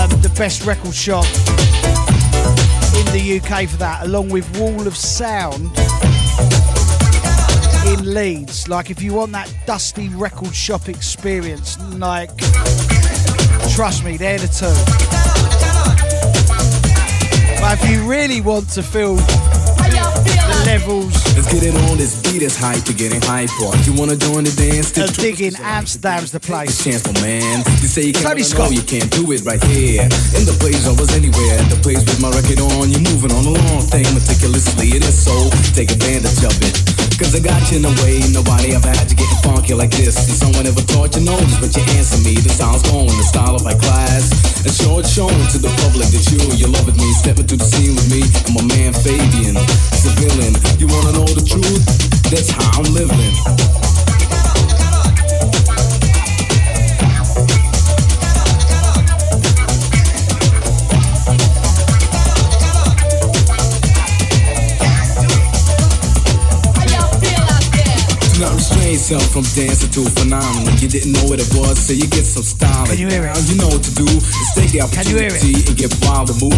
[0.02, 1.24] um, the best record shop
[2.98, 5.70] in the UK for that, along with Wall of Sound
[7.86, 8.68] in Leeds.
[8.68, 12.36] Like, if you want that dusty record shop experience, like,
[13.74, 14.74] trust me, they're the two.
[17.60, 19.16] But if you really want to feel
[19.96, 21.12] the levels.
[21.36, 23.72] Let's get it on this beat is hype to getting hyper.
[23.84, 24.96] You wanna join the dance?
[24.96, 26.82] Uh, digging Amsterdam's the place.
[26.84, 27.64] Chance for man.
[27.80, 28.70] You say you can't, Tony but I Scott.
[28.70, 30.04] know you can't do it right here.
[30.36, 31.58] In the place I was anywhere.
[31.68, 32.90] The place with my record on.
[32.90, 34.96] You're moving on a long thing meticulously.
[34.96, 35.34] It is so.
[35.74, 36.91] Take advantage of it.
[37.22, 40.18] Cause I got you in a way nobody ever had you getting funky like this.
[40.26, 42.34] And someone ever taught you notice, but you answer me.
[42.34, 44.34] The sound's going, the style of my class.
[44.66, 47.14] And show it showing to the public that you, you love with me.
[47.14, 48.26] Step into the scene with me.
[48.50, 49.54] I'm a man Fabian,
[49.94, 50.58] civilian.
[50.82, 51.86] You wanna know the truth?
[52.26, 53.62] That's how I'm living.
[68.92, 70.68] Yourself from dancing to a phenomenon.
[70.76, 72.84] You didn't know what it was, so you get some style.
[72.84, 73.32] Can you hear it?
[73.48, 74.04] You know what to do.
[74.04, 75.40] Just take the Can you hear it?
[75.40, 76.52] opportunity and get wild and move.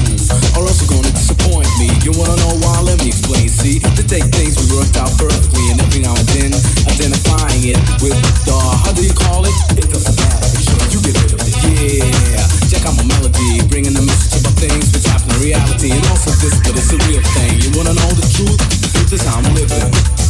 [0.59, 1.95] Or else you're gonna disappoint me.
[2.03, 2.83] You wanna know why?
[2.83, 3.47] Let me explain.
[3.47, 6.51] See, to take things we worked out perfectly, and every now and then
[6.91, 9.55] identifying it with the how do you call it?
[9.79, 10.49] It doesn't matter.
[10.59, 11.55] Sure you get rid of it.
[11.55, 12.43] Yeah.
[12.67, 16.35] Check out my melody, bringing the message about things which happen in reality, and also
[16.43, 17.63] this, but it's a real thing.
[17.63, 18.59] You wanna know the truth?
[19.07, 20.24] This is how I'm living.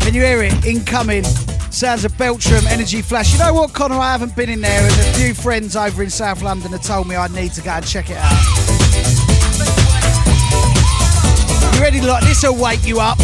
[0.00, 0.64] Can you hear it?
[0.64, 1.24] Incoming.
[1.70, 3.32] Sounds of Beltram, Energy Flash.
[3.32, 3.96] You know what, Connor?
[3.96, 7.08] I haven't been in there, and a few friends over in South London have told
[7.08, 8.30] me I need to go and check it out.
[11.74, 12.00] You ready?
[12.00, 13.18] Like this will wake you up.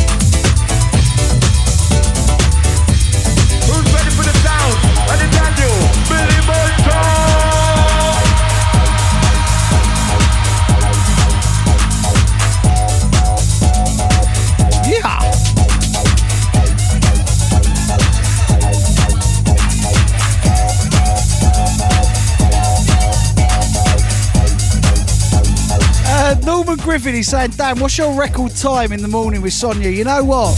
[26.51, 29.88] Norman Griffin is saying, Dan, what's your record time in the morning with Sonia?
[29.88, 30.57] You know what?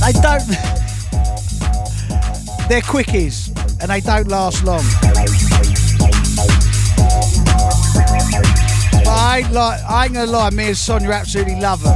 [0.00, 0.48] They don't.
[2.70, 3.48] They're quickies
[3.82, 4.82] and they don't last long.
[9.04, 11.94] But I ain't I ain't gonna lie, me and Sonia absolutely love them.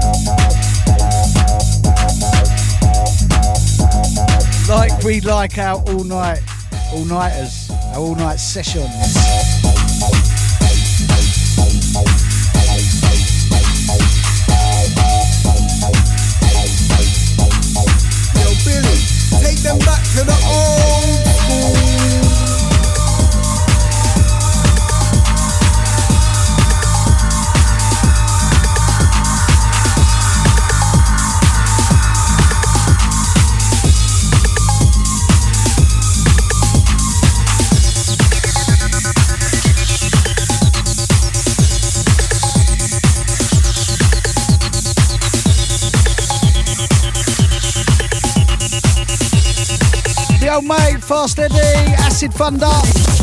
[4.68, 6.42] Like we like our all night
[6.92, 9.25] all nighters, all night sessions.
[52.06, 53.15] Acid Thunder.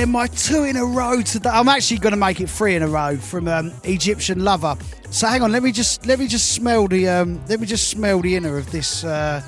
[0.00, 1.50] Then, my two in a row today.
[1.50, 4.76] I'm actually going to make it three in a row from um, Egyptian Lover.
[5.10, 7.88] So hang on, let me just let me just smell the um, let me just
[7.88, 9.42] smell the inner of this uh,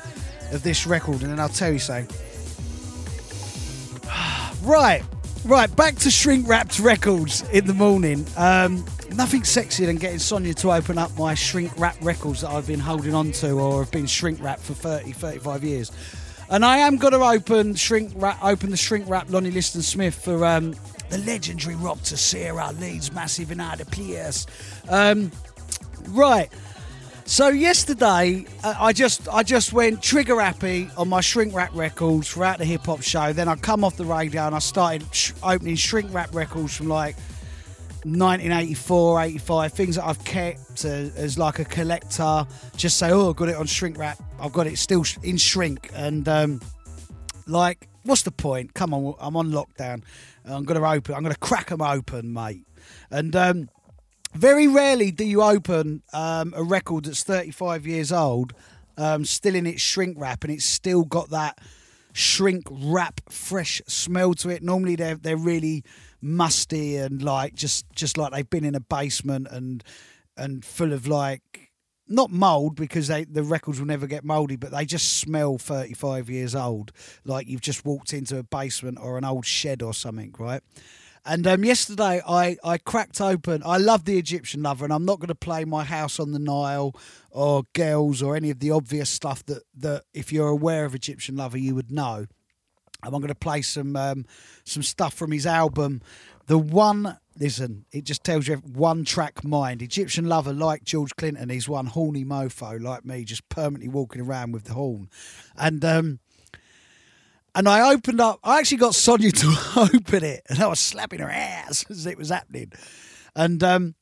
[0.52, 1.94] of this record, and then I'll tell you so.
[4.62, 5.02] right,
[5.44, 8.26] right, back to shrink wrapped records in the morning.
[8.36, 8.84] Um,
[9.14, 12.80] nothing sexier than getting Sonia to open up my shrink wrap records that I've been
[12.80, 15.92] holding on to or have been shrink wrapped for 30, 35 years.
[16.52, 20.14] And I am going to open shrink wrap, open the shrink wrap Lonnie Liston Smith
[20.14, 20.74] for um,
[21.08, 24.46] the legendary Rob Tessera, Leeds Massive in the Pierce.
[24.90, 25.32] Um,
[26.08, 26.50] right.
[27.24, 32.28] So yesterday, uh, I just I just went trigger happy on my shrink wrap records
[32.28, 33.32] throughout the hip hop show.
[33.32, 36.88] Then I come off the radio and I started sh- opening shrink wrap records from
[36.88, 37.16] like
[38.04, 42.46] 1984, 85, things that I've kept as, as like a collector.
[42.76, 44.18] Just say, oh, I've got it on shrink wrap.
[44.42, 45.90] I've got it still in shrink.
[45.94, 46.60] And um,
[47.46, 48.74] like, what's the point?
[48.74, 50.02] Come on, I'm on lockdown.
[50.44, 52.66] I'm to open, I'm to crack them open, mate.
[53.10, 53.70] And um,
[54.34, 58.52] very rarely do you open um, a record that's 35 years old,
[58.98, 61.58] um, still in its shrink wrap, and it's still got that
[62.12, 64.62] shrink wrap fresh smell to it.
[64.62, 65.84] Normally they're they're really
[66.20, 69.82] musty and like just just like they've been in a basement and
[70.36, 71.71] and full of like
[72.08, 76.28] not mold because they the records will never get moldy, but they just smell 35
[76.28, 76.92] years old,
[77.24, 80.62] like you've just walked into a basement or an old shed or something, right?
[81.24, 83.62] And um, yesterday I, I cracked open.
[83.64, 86.40] I love the Egyptian lover, and I'm not going to play my house on the
[86.40, 86.96] Nile
[87.30, 91.36] or girls or any of the obvious stuff that, that if you're aware of Egyptian
[91.36, 92.26] lover you would know.
[93.04, 94.26] And I'm going to play some um,
[94.64, 96.02] some stuff from his album.
[96.46, 99.82] The one, listen, it just tells you one track mind.
[99.82, 104.52] Egyptian lover like George Clinton, he's one horny mofo like me, just permanently walking around
[104.52, 105.08] with the horn.
[105.56, 106.20] And um,
[107.54, 108.40] and I opened up.
[108.42, 112.16] I actually got Sonia to open it, and I was slapping her ass as it
[112.16, 112.72] was happening,
[113.36, 113.94] and um,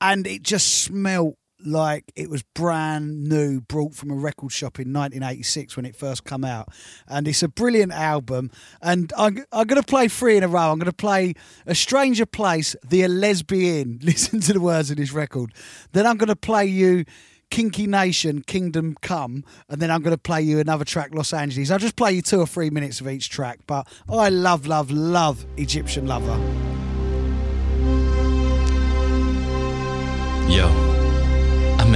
[0.00, 4.92] and it just smelt like it was brand new, brought from a record shop in
[4.92, 6.68] 1986 when it first come out.
[7.06, 8.50] And it's a brilliant album.
[8.80, 10.70] And I'm, I'm going to play three in a row.
[10.70, 11.34] I'm going to play
[11.66, 13.98] A Stranger Place, The Lesbian.
[14.02, 15.52] Listen to the words of this record.
[15.92, 17.04] Then I'm going to play you.
[17.50, 21.70] Kinky Nation, Kingdom Come, and then I'm going to play you another track, Los Angeles.
[21.70, 24.90] I'll just play you two or three minutes of each track, but I love, love,
[24.90, 26.36] love Egyptian Lover.
[30.50, 30.87] Yo,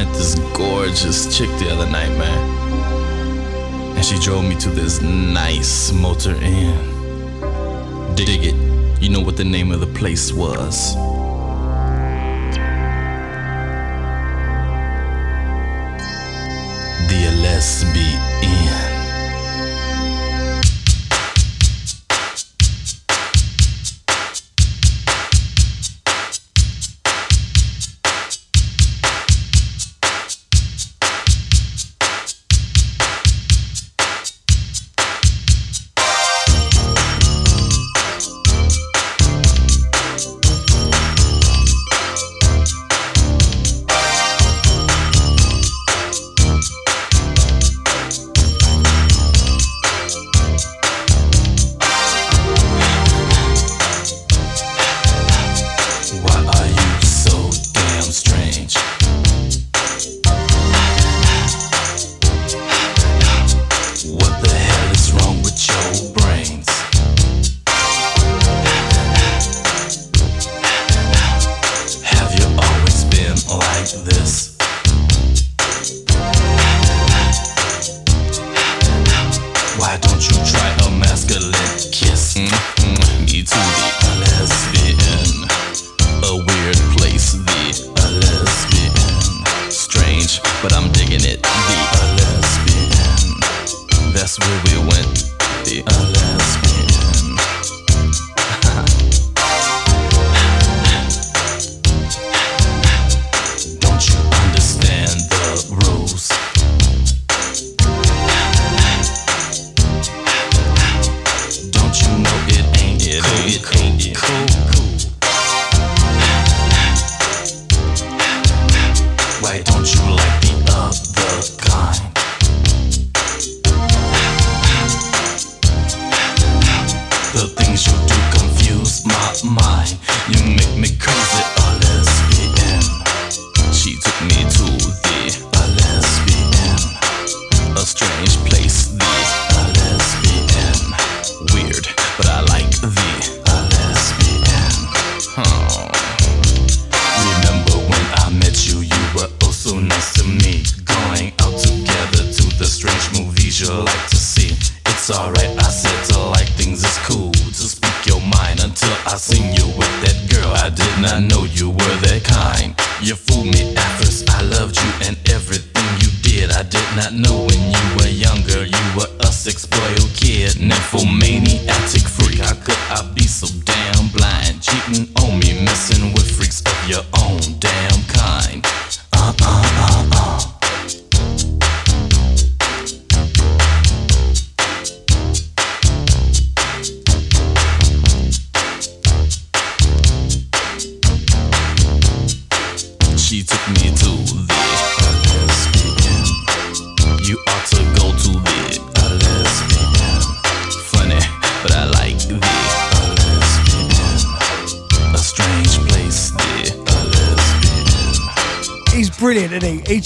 [0.04, 3.96] met this gorgeous chick the other night, man.
[3.96, 6.76] And she drove me to this nice motor inn.
[8.16, 8.56] Dig it.
[9.00, 10.94] You know what the name of the place was?
[17.08, 18.32] The Lesbian.
[18.42, 18.61] Why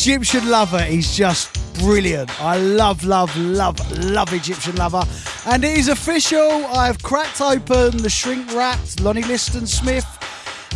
[0.08, 2.30] Egyptian Lover, he's just brilliant.
[2.40, 5.02] I love, love, love, love Egyptian Lover.
[5.46, 6.64] And it is official.
[6.66, 10.06] I've cracked open the shrink wrapped Lonnie Liston Smith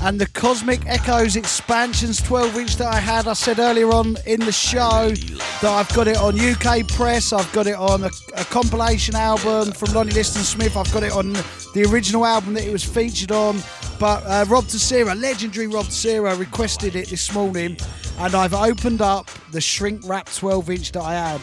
[0.03, 3.29] and the Cosmic Echoes expansions 12 inch that I had.
[3.29, 7.53] I said earlier on in the show that I've got it on UK Press, I've
[7.53, 11.35] got it on a, a compilation album from Lonnie Liston Smith, I've got it on
[11.75, 13.61] the original album that it was featured on.
[14.01, 17.77] But uh, Rob Tessera, legendary Rob Tessera, requested it this morning,
[18.21, 21.41] and I've opened up the shrink wrap 12 inch that I had.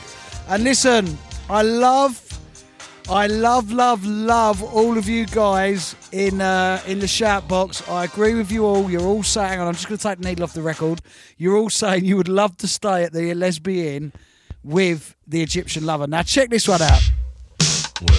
[0.47, 1.17] And listen,
[1.49, 2.23] I love
[3.09, 7.87] I love, love, love all of you guys in uh, in the shout box.
[7.87, 8.91] I agree with you all.
[8.91, 10.99] You're all saying, and I'm just going to take the needle off the record.
[11.37, 14.11] You're all saying you would love to stay at the lesbian
[14.61, 16.05] with the Egyptian lover.
[16.05, 17.01] Now check this one out.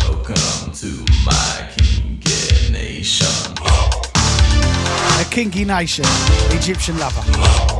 [0.03, 3.55] Welcome to my kinky nation.
[3.61, 6.07] A kinky nation,
[6.51, 7.78] Egyptian lover.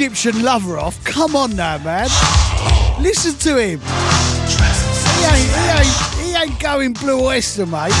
[0.00, 1.02] Egyptian lover off.
[1.02, 2.06] Come on now, man.
[3.00, 3.80] Listen to him.
[3.80, 7.92] He ain't, he ain't, he ain't going blue oyster, mate.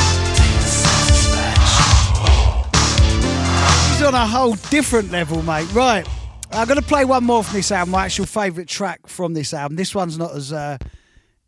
[3.90, 5.66] He's on a whole different level, mate.
[5.72, 6.08] Right.
[6.52, 9.52] I'm going to play one more from this album, my actual favourite track from this
[9.52, 9.74] album.
[9.74, 10.78] This one's not as uh,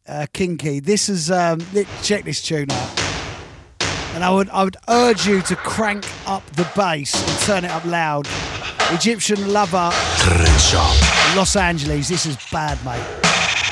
[0.09, 0.81] uh, kinky.
[0.81, 1.61] This is, um,
[2.03, 3.01] check this tune out.
[4.15, 7.71] And I would, I would urge you to crank up the bass and turn it
[7.71, 8.27] up loud.
[8.93, 9.91] Egyptian Lover,
[11.37, 12.09] Los Angeles.
[12.09, 13.01] This is bad, mate.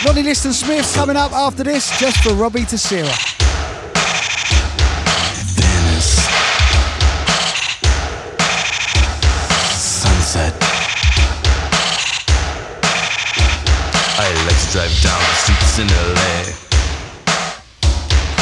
[0.06, 3.12] Lonnie Liston Smith coming up after this, just for Robbie Tessera.
[5.58, 6.22] Venice.
[9.74, 10.54] Sunset.
[14.20, 16.68] I like to drive down the streets in LA.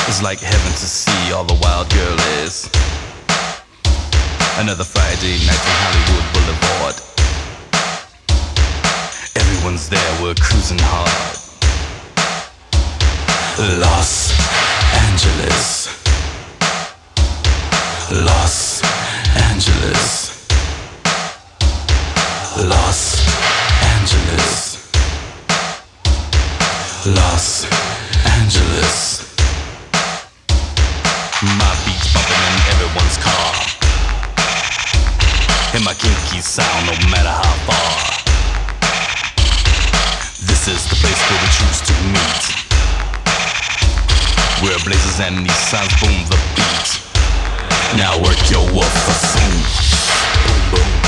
[0.09, 2.71] It's like heaven to see all the wild girl is.
[4.59, 6.26] Another Friday night on Hollywood
[9.87, 11.37] Everyone's there, we're cruising hard.
[13.79, 14.33] Los
[15.07, 15.89] Angeles.
[18.11, 18.83] Los
[19.37, 20.49] Angeles.
[22.57, 23.21] Los
[23.95, 24.91] Angeles.
[27.07, 27.67] Los
[28.27, 29.37] Angeles.
[31.43, 33.53] My beats bumping in everyone's car.
[35.75, 37.46] And my kinky sound, no matter how
[45.19, 47.01] And these sounds boom the beat.
[47.97, 49.47] Now work your wolf for boom.
[50.71, 51.06] Cruising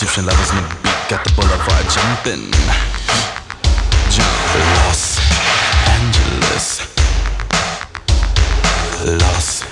[0.00, 2.50] Egyptian lovers in the beat got the boulevard jumping.
[4.08, 4.32] Jump.
[4.80, 5.20] Los
[5.92, 6.80] Angeles.
[9.04, 9.62] Los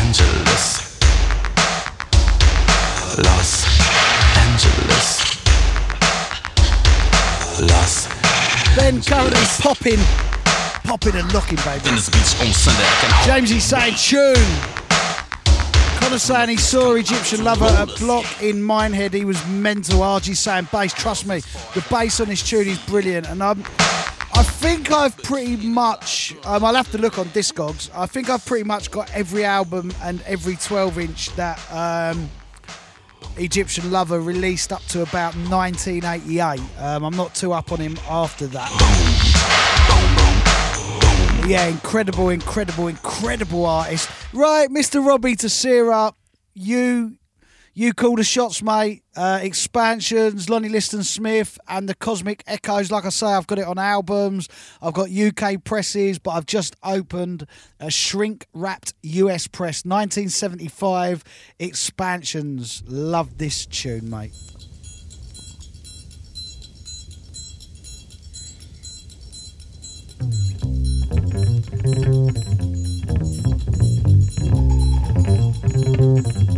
[0.00, 0.96] Angeles.
[3.18, 3.66] Los
[4.48, 5.08] Angeles.
[7.60, 8.08] Los
[8.76, 10.00] Ben currently popping,
[10.84, 11.86] popping and locking, baby.
[11.86, 12.82] in this beach on Sunday.
[12.82, 14.79] I can Jamesy saying tune.
[16.10, 19.14] Connor saying he saw Egyptian lover at Bloc in Minehead.
[19.14, 20.00] He was mental.
[20.00, 20.92] RG saying bass.
[20.92, 21.38] Trust me,
[21.72, 23.28] the bass on this tune is brilliant.
[23.28, 23.62] And um,
[24.34, 26.34] I think I've pretty much.
[26.44, 27.90] Um, I'll have to look on Discogs.
[27.94, 32.28] I think I've pretty much got every album and every 12 inch that um,
[33.36, 36.60] Egyptian lover released up to about 1988.
[36.80, 39.79] Um, I'm not too up on him after that.
[41.46, 44.08] Yeah, incredible, incredible, incredible artist.
[44.32, 45.04] Right, Mr.
[45.04, 46.12] Robbie Tessera,
[46.54, 47.16] you
[47.72, 49.02] you call the shots, mate.
[49.16, 52.90] Uh, expansions, Lonnie Liston Smith, and the Cosmic Echoes.
[52.90, 54.48] Like I say, I've got it on albums.
[54.82, 57.46] I've got UK presses, but I've just opened
[57.78, 61.24] a shrink wrapped US press, 1975
[61.58, 62.82] expansions.
[62.86, 64.32] Love this tune, mate.
[71.82, 72.36] Thank
[76.00, 76.49] you.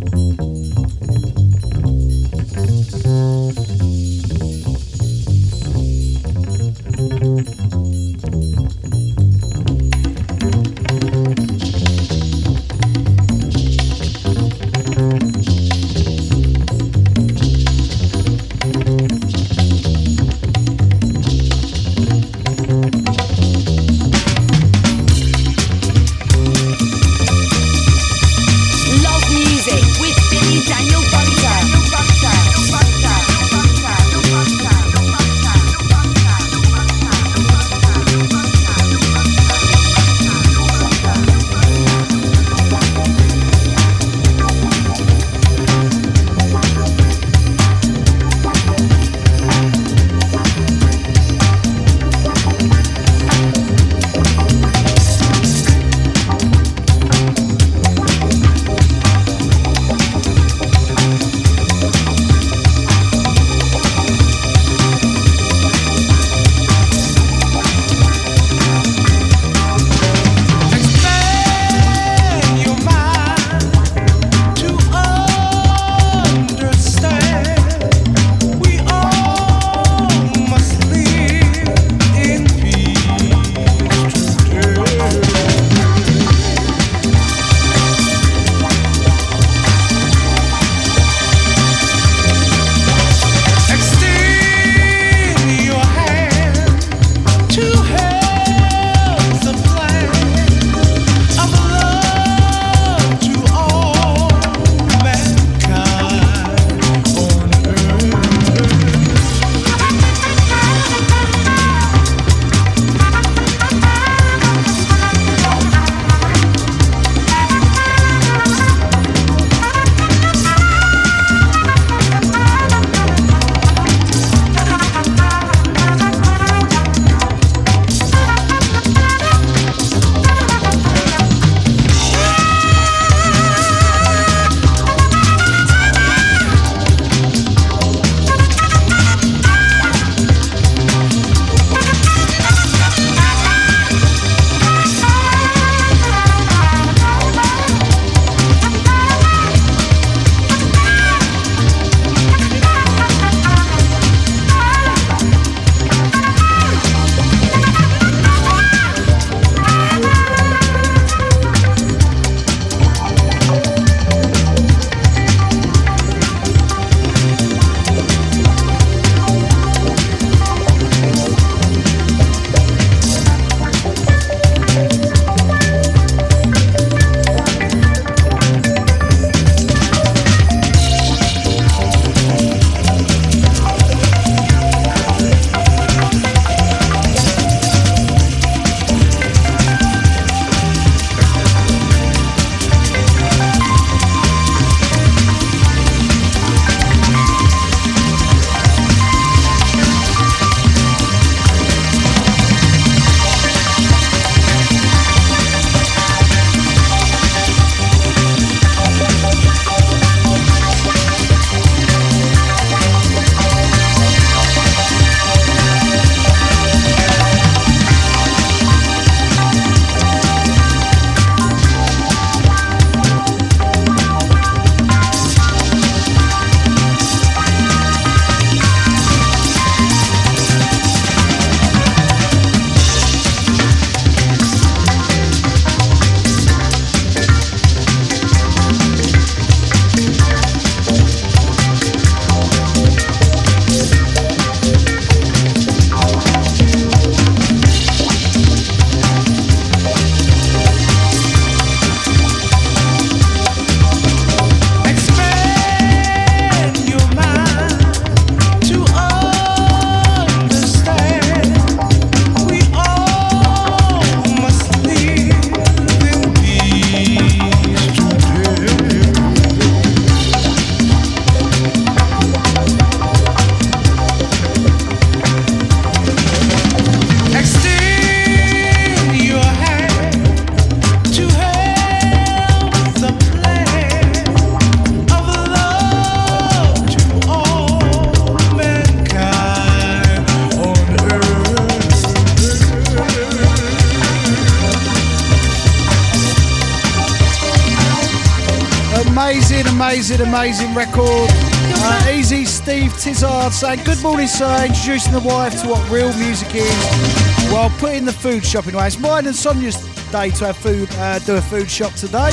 [299.62, 301.30] Amazing, amazing, amazing record.
[301.30, 304.64] Uh, Easy Steve Tizard saying, Good morning, sir.
[304.66, 308.88] Introducing the wife to what real music is while putting the food shopping away.
[308.88, 309.76] It's mine and Sonia's
[310.10, 312.30] day to have food, uh, do a food shop today.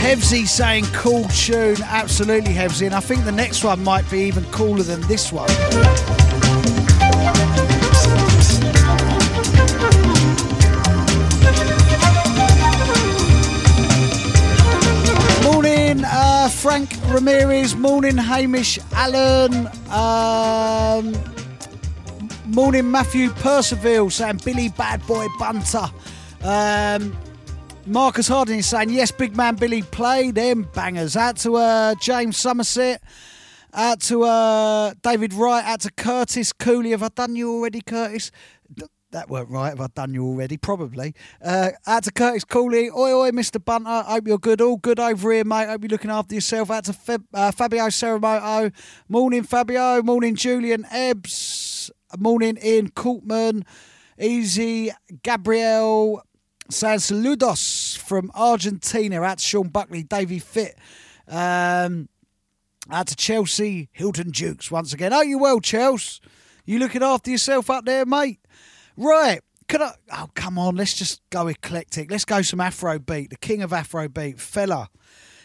[0.00, 1.82] Hevsy saying, Cool tune.
[1.82, 2.84] Absolutely, Hevsy.
[2.84, 5.48] And I think the next one might be even cooler than this one.
[16.50, 17.74] Frank Ramirez.
[17.76, 19.68] Morning, Hamish Allen.
[19.90, 21.14] Um,
[22.46, 25.88] morning, Matthew Percival saying Billy Bad Boy Bunter.
[26.42, 27.16] Um,
[27.86, 31.16] Marcus Harding saying yes, big man Billy play them bangers.
[31.16, 33.02] Out to uh, James Somerset.
[33.72, 35.64] Out to uh, David Wright.
[35.64, 36.90] Out to Curtis Cooley.
[36.90, 38.30] Have I done you already, Curtis?
[39.12, 39.70] That weren't right.
[39.70, 40.56] Have I done you already?
[40.56, 41.14] Probably.
[41.44, 42.90] Uh, out to Curtis Cooley.
[42.90, 43.62] Oi, oi, Mr.
[43.64, 44.02] Bunter.
[44.02, 44.60] Hope you're good.
[44.60, 45.68] All good over here, mate.
[45.68, 46.70] Hope you're looking after yourself.
[46.70, 48.72] Out to Fab- uh, Fabio Seramoto.
[49.08, 50.00] Morning, Fabio.
[50.02, 51.90] Morning, Julian Ebbs.
[52.18, 53.64] Morning, Ian Coultman.
[54.18, 54.92] Easy,
[55.22, 56.22] Gabriel.
[56.68, 59.20] San Saludos from Argentina.
[59.22, 60.78] Out to Sean Buckley, Davey Fit.
[61.26, 62.08] Um,
[62.92, 65.12] out to Chelsea, Hilton Dukes once again.
[65.12, 66.20] Are you well, Chelsea?
[66.64, 68.38] You looking after yourself up there, mate?
[69.00, 69.40] Right.
[69.66, 69.94] Could I?
[70.12, 70.76] Oh, come on.
[70.76, 72.10] Let's just go eclectic.
[72.10, 73.30] Let's go some Afrobeat.
[73.30, 74.88] The king of Afrobeat, Fela.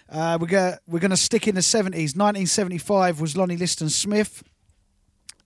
[0.10, 2.18] Uh, we're gonna we're gonna stick in the 70s.
[2.18, 4.44] 1975 was Lonnie Liston Smith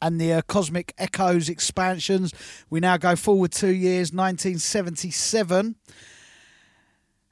[0.02, 2.34] and the uh, Cosmic Echoes expansions.
[2.72, 5.76] We now go forward two years, 1977.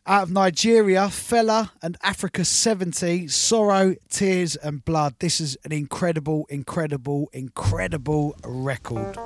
[0.05, 5.15] Out of Nigeria, Fela and Africa 70, Sorrow, Tears and Blood.
[5.19, 9.17] This is an incredible, incredible, incredible record.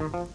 [0.00, 0.28] Everybody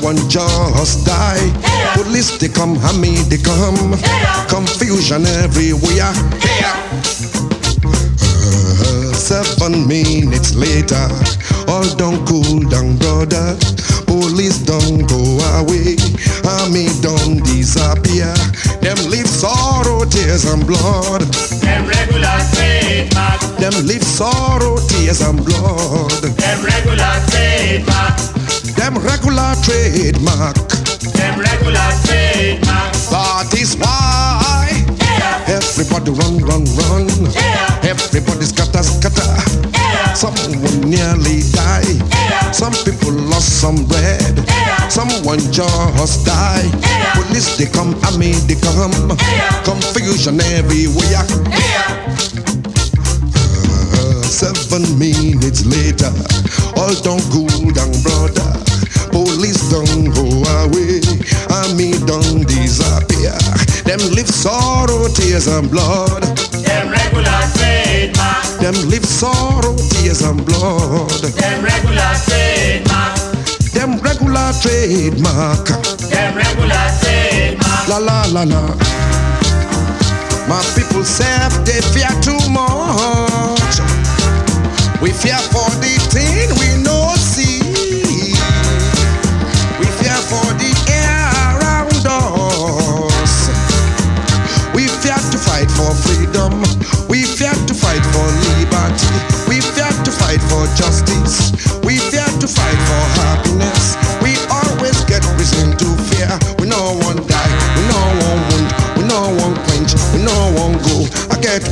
[0.00, 1.52] Someone just died.
[1.92, 3.92] Police they come, Hammy they come.
[4.48, 6.08] Confusion everywhere.
[8.24, 11.06] Uh, seven minutes later,
[11.68, 13.58] all don't cool down, brother.
[14.06, 15.20] Police don't go
[15.60, 15.96] away,
[16.48, 18.32] army don't disappear.
[18.80, 21.20] Them leave sorrow, tears and blood.
[21.60, 23.40] Them regular trademark.
[23.60, 26.22] Them leave sorrow, tears and blood.
[26.22, 28.29] Them regular trademark.
[28.80, 30.56] Them regular trademark.
[31.12, 32.96] Them regular trademark.
[33.12, 34.72] That is why
[35.04, 35.44] yeah.
[35.52, 37.04] everybody run, run, run.
[37.28, 37.84] Yeah.
[37.84, 39.28] Everybody scatter, scatter.
[39.76, 40.14] Yeah.
[40.14, 41.92] Someone nearly die.
[42.56, 44.48] Some people lost some bread.
[44.48, 44.88] Yeah.
[44.88, 46.64] Someone just die.
[47.20, 48.96] Police they come, army they come.
[49.28, 49.60] Yeah.
[49.60, 51.28] Confusion everywhere.
[53.92, 56.08] Uh, seven minutes later,
[56.80, 58.69] all done good and brother.
[59.12, 60.26] Police don't go
[60.62, 61.00] away,
[61.50, 63.36] army don't disappear.
[63.84, 66.22] Them live sorrow, tears and blood.
[66.62, 68.44] Them regular trademark.
[68.60, 71.10] Them live sorrow, tears and blood.
[71.34, 73.16] Them regular trademark.
[73.74, 75.66] Them regular trademark.
[76.10, 77.88] Them regular trademark.
[77.88, 78.62] La la la la.
[80.48, 83.80] My people say they fear too much.
[85.00, 86.59] We fear for the thing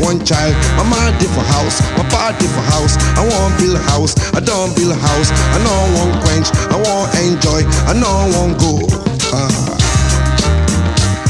[0.09, 0.57] one child.
[0.81, 1.85] My did for house.
[2.01, 2.97] My pa for house.
[3.21, 4.17] I want build a house.
[4.33, 5.29] I don't build a house.
[5.53, 6.49] I no one quench.
[6.73, 7.61] I want enjoy.
[7.85, 8.09] I no
[8.41, 8.89] one go.
[9.37, 9.53] Ah.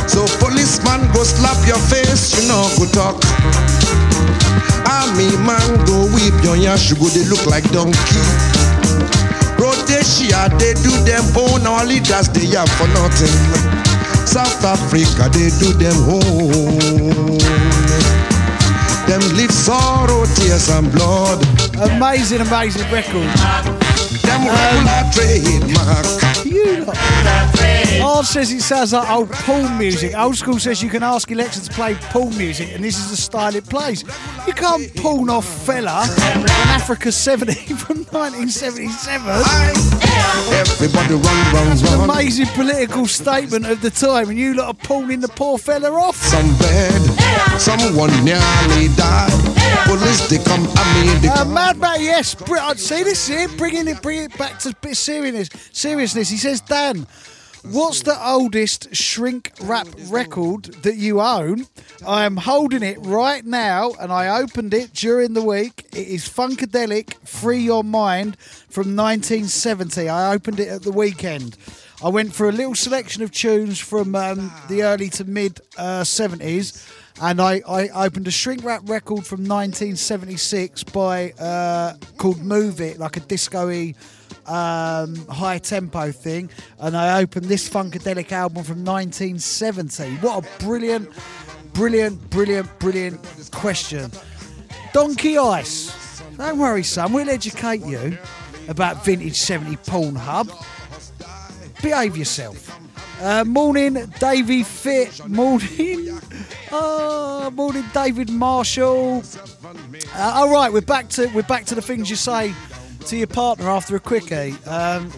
[0.07, 3.19] So policeman go slap your face, you know go talk.
[4.87, 8.23] Army man go whip your yash, you go they look like donkey.
[9.59, 13.35] Rhodesia they do them own, our leaders they have for nothing.
[14.23, 17.68] South Africa they do them home.
[19.09, 21.43] Them live sorrow, tears and blood.
[21.91, 23.27] Amazing, amazing record.
[24.23, 26.45] Them um, regular trademark.
[26.45, 26.97] You lot.
[28.01, 30.15] Ard says it sounds like old porn music.
[30.17, 33.17] Old school says you can ask Alexa to play pool music, and this is the
[33.17, 34.03] style it plays.
[34.47, 39.27] You can't pawn off Fela from Africa 70 from 1977.
[40.53, 42.11] Everybody run, run, That's an run.
[42.11, 46.17] amazing political statement of the time, and you lot are pawning the poor fella off.
[46.17, 47.01] Some bed,
[47.59, 49.33] someone nearly died.
[49.85, 51.55] Police they come, I mean they Uh, come.
[51.55, 52.37] Mad Matt, yes.
[52.41, 55.49] Uh, See this here, bringing it, bring it back to a bit seriousness.
[55.73, 56.29] Seriousness.
[56.29, 57.07] He says, Dan,
[57.63, 61.67] what's the oldest shrink wrap record that you own?
[62.07, 65.87] I am holding it right now, and I opened it during the week.
[65.93, 68.37] It is Funkadelic "Free Your Mind"
[68.69, 70.09] from 1970.
[70.09, 71.57] I opened it at the weekend.
[72.05, 76.03] I went for a little selection of tunes from um, the early to mid uh,
[76.03, 76.89] 70s
[77.21, 82.99] and I, I opened a shrink wrap record from 1976 by uh, called Move It,
[82.99, 83.95] like a disco-y
[84.47, 90.17] um, high tempo thing, and I opened this Funkadelic album from 1970.
[90.17, 91.11] What a brilliant,
[91.73, 94.11] brilliant, brilliant, brilliant question.
[94.93, 98.17] Donkey Ice, don't worry, son, we'll educate you
[98.69, 100.51] about vintage 70 porn hub.
[101.83, 102.79] Behave yourself.
[103.21, 105.27] Uh, morning, Davy Fit.
[105.29, 106.21] Morning.
[106.71, 109.25] Oh, morning, David Marshall.
[110.15, 112.55] Uh, all right, we're back to we're back to the things you say
[113.07, 114.53] to your partner after a quickie.
[114.67, 115.11] Um,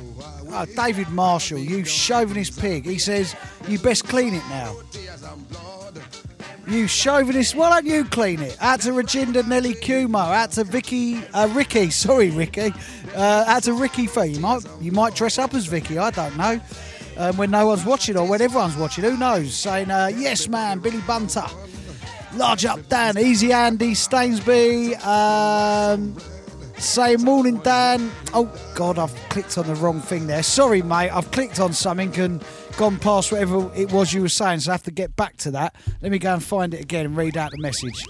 [0.49, 2.87] oh, David Marshall, you chauvinist pig.
[2.87, 3.37] He says
[3.69, 4.75] you best clean it now.
[6.67, 8.57] You chauvinist, why don't you clean it?
[8.61, 12.73] Out to Reginda Nelly Kumo, out to Vicky, uh, Ricky, sorry Ricky,
[13.15, 14.27] uh, out to Ricky Fee.
[14.27, 16.61] You might, you might dress up as Vicky, I don't know.
[17.21, 19.55] Um, when no one's watching or when everyone's watching, who knows?
[19.55, 21.45] Saying, uh, yes man, Billy Bunter.
[22.33, 26.17] Large up Dan, Easy Andy, Stainsby, um,
[26.79, 28.11] say morning Dan.
[28.33, 30.43] Oh God, I've clicked on the wrong thing there.
[30.43, 32.43] Sorry mate, I've clicked on something and
[32.79, 35.51] gone past whatever it was you were saying, so I have to get back to
[35.51, 35.75] that.
[36.01, 38.03] Let me go and find it again and read out the message.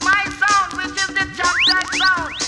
[0.00, 2.43] My sound, which is the champion sound.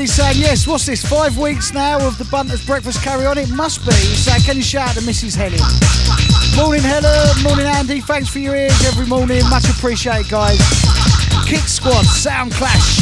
[0.00, 3.36] Andy's saying, yes, what's this, five weeks now of the Bunters Breakfast Carry On?
[3.36, 3.92] It must be.
[3.92, 5.36] He's saying, can you shout out to Mrs.
[5.36, 5.60] Helen?
[6.56, 7.42] Morning, Helen.
[7.42, 8.00] Morning, Andy.
[8.00, 9.42] Thanks for your ears every morning.
[9.50, 10.56] Much appreciated, guys.
[11.44, 12.99] Kick Squad, Sound Clash.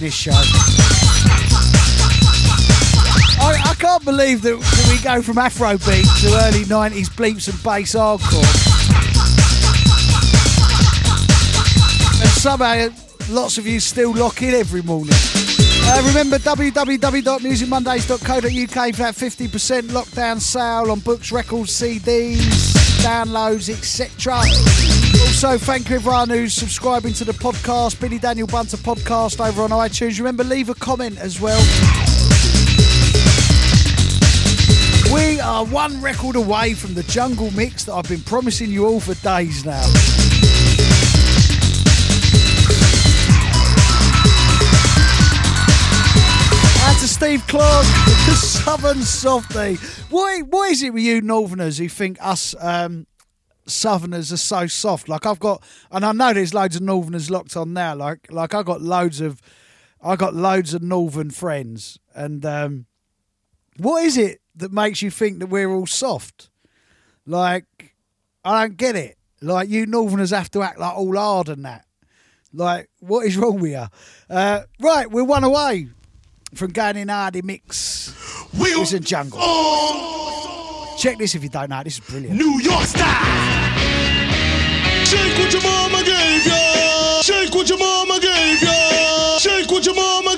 [0.00, 0.32] This show.
[3.42, 7.94] I, I can't believe that, we go from Afrobeat to early 90s bleeps and bass
[7.94, 8.42] hardcore.
[12.20, 12.88] And somehow
[13.28, 15.12] lots of you still lock in every morning.
[15.12, 22.72] Uh, remember www.musicmondays.co.uk for that 50% lockdown sale on books, records, CDs,
[23.02, 24.40] downloads, etc.
[25.42, 29.70] Also, thank you everyone who's subscribing to the podcast, Billy Daniel Bunter podcast over on
[29.70, 30.18] iTunes.
[30.18, 31.58] Remember, leave a comment as well.
[35.10, 39.00] We are one record away from the jungle mix that I've been promising you all
[39.00, 39.82] for days now.
[47.00, 47.86] To Steve Clark,
[48.26, 49.76] the Southern Softy.
[50.10, 53.06] Why, why is it with you Northerners who think us um,
[53.70, 55.08] Southerners are so soft?
[55.08, 57.94] Like I've got, and I know there's loads of Northerners locked on now.
[57.94, 59.40] Like, like I got loads of,
[60.02, 62.86] I got loads of Northern friends, and um,
[63.76, 66.50] what is it that makes you think that we're all soft?
[67.26, 67.94] Like,
[68.44, 69.16] I don't get it.
[69.42, 71.86] Like you Northerners have to act like all hard and that.
[72.52, 73.86] Like, what is wrong with you?
[74.28, 75.88] Uh, right, we're one away
[76.54, 78.12] from going in hardy mix.
[78.58, 79.38] Wheels and jungle.
[81.00, 81.82] Check this if you don't know.
[81.82, 82.36] This is brilliant.
[82.36, 83.08] New York style.
[85.08, 87.22] Shake what your mama gave ya.
[87.22, 89.38] Shake what your mama gave ya.
[89.38, 90.29] Shake what your mama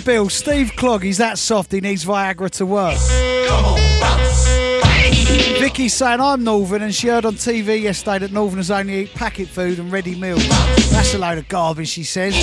[0.00, 2.98] Bill, Steve Clogg, he's that soft, he needs Viagra to work.
[5.58, 9.48] Vicky's saying, I'm Northern, and she heard on TV yesterday that Northerners only eat packet
[9.48, 10.46] food and ready meals.
[10.90, 12.34] That's a load of garbage, she says.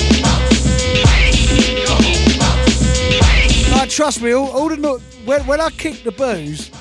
[3.71, 6.71] Like, trust me, all, all the when, when I kick the booze,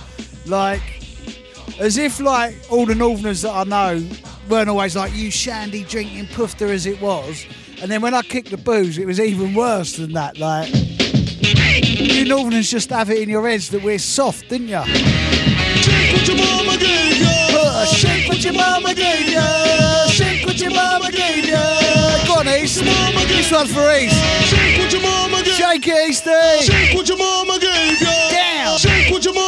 [0.47, 0.83] like,
[1.79, 4.09] as if like all the Northerners that I know
[4.49, 7.45] weren't always like you shandy drinking pufter as it was.
[7.81, 10.39] And then when I kicked the booze, it was even worse than that.
[10.39, 14.85] Like you Northerners just have it in your heads that we're soft, didn't you?
[14.85, 17.29] Shake what your mama gave ya.
[17.61, 20.07] Uh, shake what your mama gave ya.
[20.09, 22.27] Shake what your mama gave ya.
[22.27, 22.83] Go on, East.
[22.83, 24.19] This one's for East.
[24.51, 26.63] Shake what your mama gave Shake it, Easty.
[26.63, 28.31] Shake what your mama gave ya.
[28.31, 28.79] Down.
[28.79, 29.48] Shake what your mama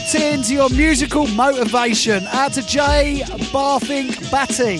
[0.00, 2.24] locked into your musical motivation.
[2.28, 3.22] Out to Jay
[3.52, 4.78] Barthink Batty.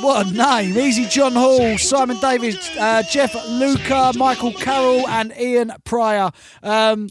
[0.00, 0.78] What a name.
[0.78, 6.30] Easy John Hall, Simon Davis, uh, Jeff Luca, Michael Carroll, and Ian Pryor.
[6.62, 7.08] Um,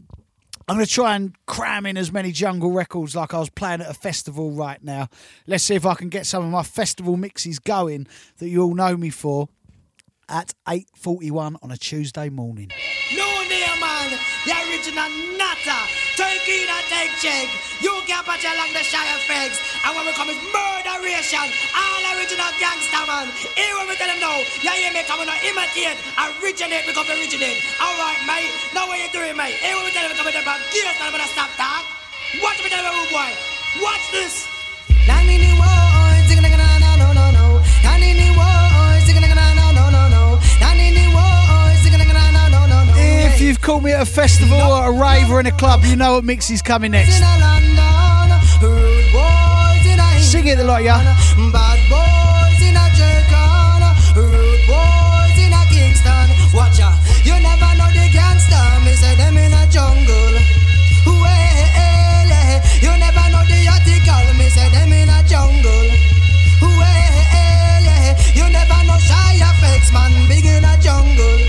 [0.68, 3.80] I'm going to try and cram in as many jungle records like I was playing
[3.80, 5.08] at a festival right now.
[5.46, 8.06] Let's see if I can get some of my festival mixes going
[8.38, 9.48] that you all know me for
[10.28, 12.70] at 8.41 on a Tuesday morning.
[13.16, 14.12] No there, man.
[14.44, 15.08] The original
[15.40, 15.82] nutter.
[16.16, 17.48] Turkey that take check.
[17.80, 19.56] You can't patch along the Shy FX.
[19.86, 21.46] And when we come is murderation.
[21.72, 23.32] All original gangster, man.
[23.56, 24.44] Here when we tell them no.
[24.60, 25.96] You hear me coming out imitate.
[26.20, 27.58] Originate become originate.
[27.80, 28.52] Alright, mate.
[28.76, 29.56] Now what you doing, mate?
[29.62, 31.82] Here when we tell them coming there from gears, I'm gonna stop that.
[32.44, 33.30] Watch me tell them, rude boy.
[33.80, 34.44] Watch this.
[35.08, 36.48] Nanini woy, zigga na
[36.82, 37.44] na no no no.
[37.80, 38.67] Nanini woy, zigga na
[43.54, 46.24] saw me at a festival or a rave or in a club, you know what
[46.24, 47.16] mix is coming next.
[47.16, 50.98] in a London, rude boys in a Sing it, the lot, ya.
[51.52, 53.80] Bad boys in a Jerkon,
[54.16, 56.28] rude boys in a Kingston.
[56.52, 56.92] Watch ya,
[57.24, 58.64] you never know the gangster.
[58.84, 60.34] Me say them in a jungle.
[61.08, 62.28] Well,
[62.84, 64.26] you never know the article.
[64.36, 65.88] Me say them in a jungle.
[66.60, 67.86] Well,
[68.36, 70.12] you never know Shy FX, man.
[70.28, 71.47] Big in a jungle.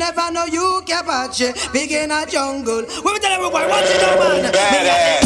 [0.00, 2.82] Well, you never know UK Apache big in a jungle.
[3.04, 4.42] We tell everybody, watch it now, man.
[4.44, 5.20] Me got.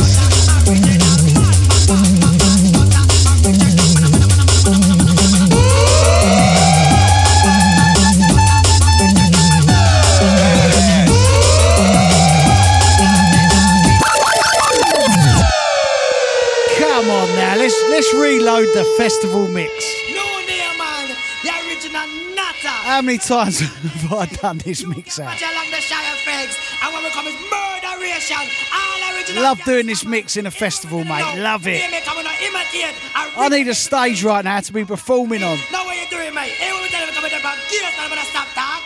[16.79, 20.04] Come on now, let's let's reload the festival mix.
[22.85, 25.27] How many times have I done this mix out?
[25.33, 26.53] Watch along the Shy FX.
[26.85, 28.37] And when we come is murderation.
[28.77, 29.43] All original.
[29.43, 31.41] Love doing this mix in a festival, mate.
[31.41, 31.81] Love it.
[31.81, 32.95] Hear me coming on imitate.
[33.15, 35.57] I need a stage right now to be performing on.
[35.73, 36.53] Now what you doing, mate?
[36.61, 37.41] Hey, what we tell you coming up?
[37.73, 38.83] Gears, I'm gonna stop talk.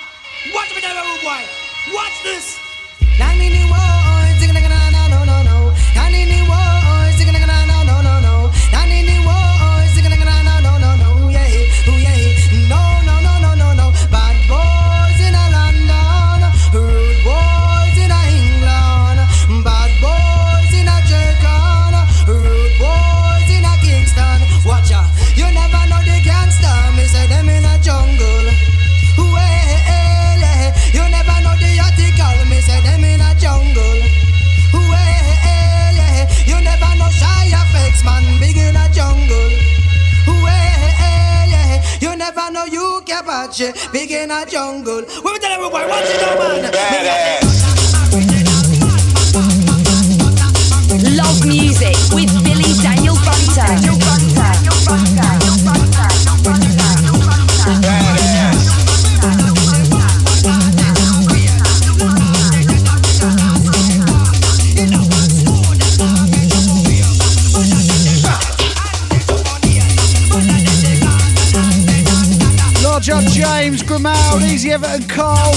[0.55, 1.93] Watch me tell you, oh boy.
[1.93, 2.69] Watch this.
[33.49, 34.01] Jungle.
[34.75, 35.25] Well,
[36.45, 38.25] you never know Shy FX, man.
[38.41, 39.53] Big in a jungle.
[40.27, 41.49] Well,
[42.03, 45.01] you never know UK Apache big in a jungle.
[45.01, 46.61] We tell everybody, it now, man.
[51.17, 53.65] Love music with Billy Daniel Bunter.
[54.37, 55.38] Large
[73.11, 75.55] up James, Grimal, Easy Everton, Cole.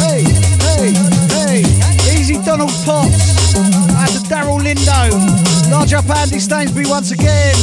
[0.00, 0.24] Hey,
[0.58, 0.92] hey,
[1.30, 2.18] hey.
[2.18, 3.52] Easy Donald Potts.
[3.92, 5.70] That's a Daryl Lindo.
[5.70, 7.54] Large up Andy Stainsby once again.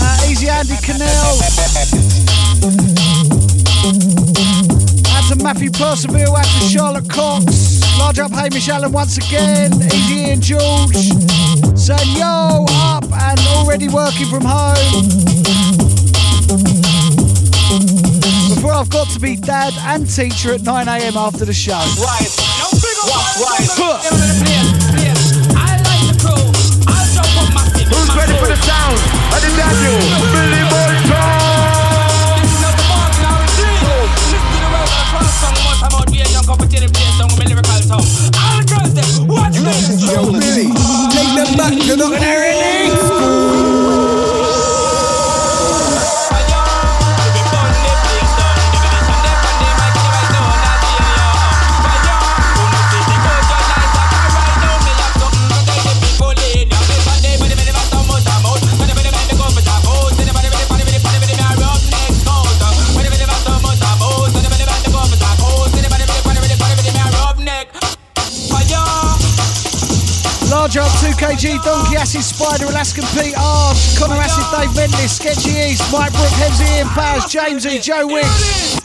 [0.00, 1.38] Uh, easy Andy Cannell.
[5.02, 6.34] That's a Matthew Percival.
[6.34, 7.80] That's a Charlotte Cox.
[7.98, 9.72] Large up Hamish Allen once again.
[9.82, 11.67] Easy Ian George.
[11.88, 15.08] Saying yo up and already working from home.
[18.50, 21.72] Before I've got to be dad and teacher at 9am after the show.
[21.72, 22.28] Right.
[23.40, 23.64] Right.
[27.88, 28.98] Who's ready for the sound?
[29.32, 29.96] I did that you.
[30.36, 31.08] Billy Bolton.
[39.48, 40.37] Yo, Billy, take them
[41.56, 43.17] back to the
[71.38, 76.34] 2kg, Donkey Acid, Spider, Alaskan Pete, Arch, Connor Acid, Dave Bentley, Sketchy East, Mike Brook,
[76.34, 78.80] Hemsy, Ian Powers, Jamesy, Joe Wiggs.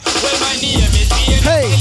[1.41, 1.73] Hey!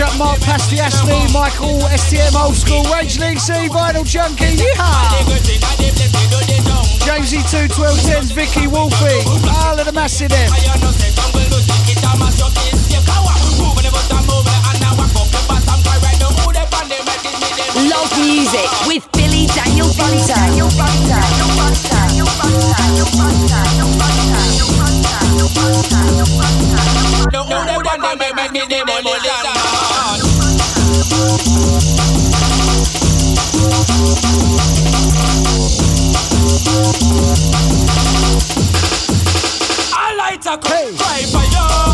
[0.00, 5.20] Up Mark Pasty, Ashley, Michael, STM Old School, Rage League C, Vinyl Junkie, yeehaw!
[7.04, 9.20] Jamesy 21210s, Vicky Wolfie,
[9.50, 10.48] all of the massive them.
[18.18, 20.32] Music with Billy Daniel Bunter.
[39.94, 40.92] I light a hey.
[40.92, 41.91] it,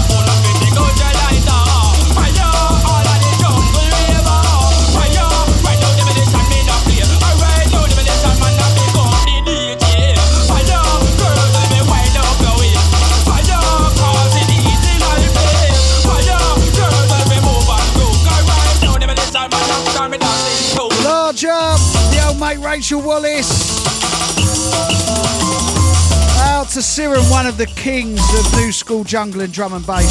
[22.91, 23.87] Rachel Wallace.
[26.41, 30.09] Out to Siren, one of the kings of new school jungle and drum and bass.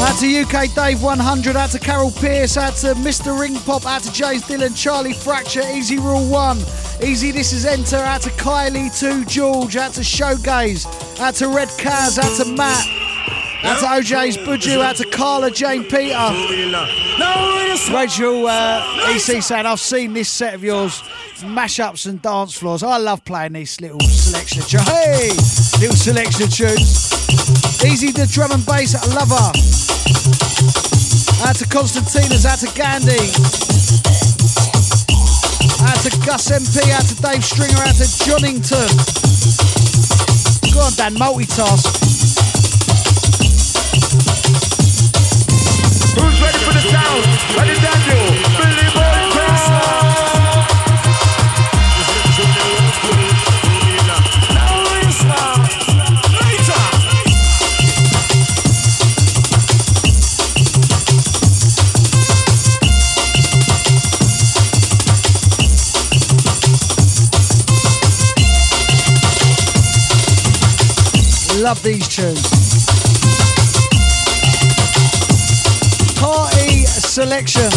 [0.00, 3.38] Out to UK Dave 100, out to Carol Pierce, out to Mr.
[3.38, 6.56] Ring Pop, out to James Dillon, Charlie Fracture, Easy Rule 1.
[7.04, 10.86] Easy This Is Enter, out to Kylie 2, George, out to Showgaze,
[11.20, 12.99] out to Red Kaz, out to Matt.
[13.60, 16.16] To OJ's Buju, out to Carla Jane Peter.
[17.92, 21.02] Rachel uh, EC saying, I've seen this set of yours,
[21.40, 22.82] mashups and dance floors.
[22.82, 24.88] I love playing these little selection of tunes.
[24.88, 25.28] Hey!
[25.80, 27.12] Little selection of tunes.
[27.84, 29.52] Easy the drum and bass, I love her.
[31.48, 33.32] Out to Constantina's, out to Gandhi.
[35.84, 38.88] Out to Gus MP, out to Dave Stringer, out to Johnington.
[40.72, 41.99] Go on, Dan, multitask.
[46.20, 47.24] Who's ready for the sound?
[47.56, 48.24] Ready, Daniel?
[48.58, 48.90] Billy
[71.62, 72.59] Love these tunes.
[77.10, 77.68] Selection.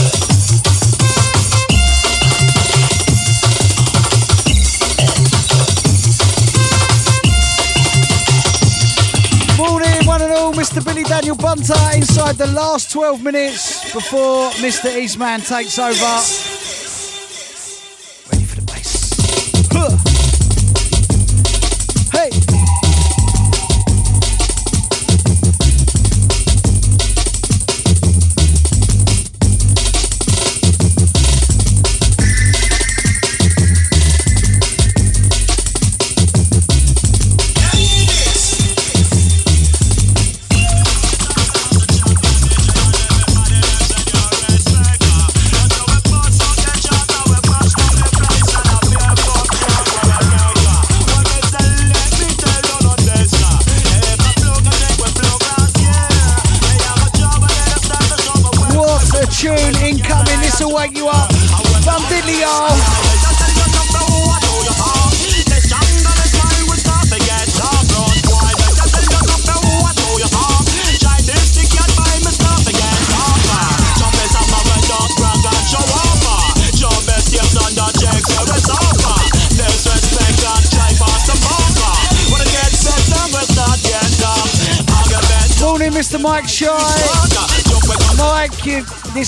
[9.57, 10.85] Morning, one and all, Mr.
[10.85, 14.95] Billy Daniel Bunter inside the last 12 minutes before Mr.
[14.95, 16.52] Eastman takes over.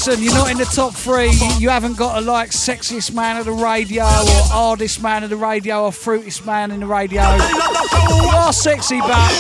[0.07, 1.32] Listen, you're not in the top three.
[1.60, 5.36] You, haven't got a like sexiest man of the radio or hardest man of the
[5.36, 7.22] radio or fruitiest man in the radio.
[7.23, 9.32] You are sexy, but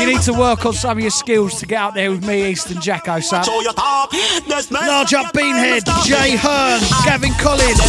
[0.00, 2.50] you need to work on some of your skills to get out there with me,
[2.50, 3.44] Easton Jacko, son.
[3.46, 7.80] Large up Beanhead, Jay Hearn, Gavin Collins,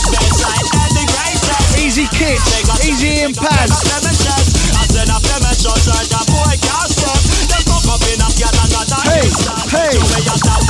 [1.77, 2.39] Easy Kit,
[2.83, 3.69] Easy Ian Paz.
[9.03, 10.60] Hey, hey.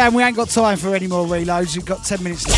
[0.00, 1.76] Dan, we ain't got time for any more reloads.
[1.76, 2.56] We've got 10 minutes left.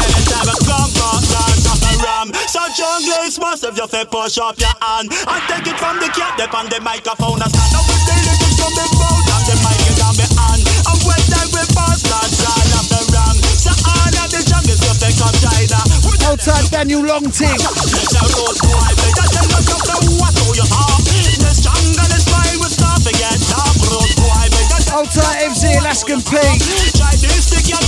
[2.47, 5.10] So junglers must have just push up your hand.
[5.10, 7.43] And take it from the cat up on the microphone.
[7.43, 10.28] And stand up with the lyrics from the mouth and the mic is on the
[10.39, 10.62] hand.
[10.86, 13.35] And when they will pass that side of the ram.
[13.59, 15.82] So all of the junglers just take up China
[16.23, 17.19] Hold tight, Daniel so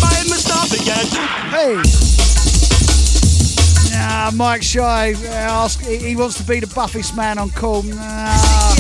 [0.01, 1.05] by me start to get
[1.53, 1.77] Hey.
[3.93, 7.83] Nah, Mike Shy, uh, ask, he wants to be the buffest man on call.
[7.83, 8.75] Nah,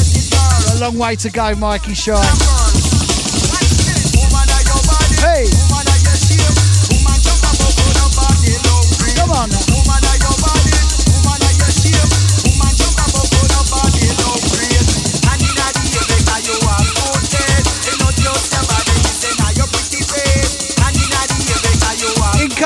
[0.73, 2.15] a long way to go, Mikey Shy.
[5.21, 5.64] Hey,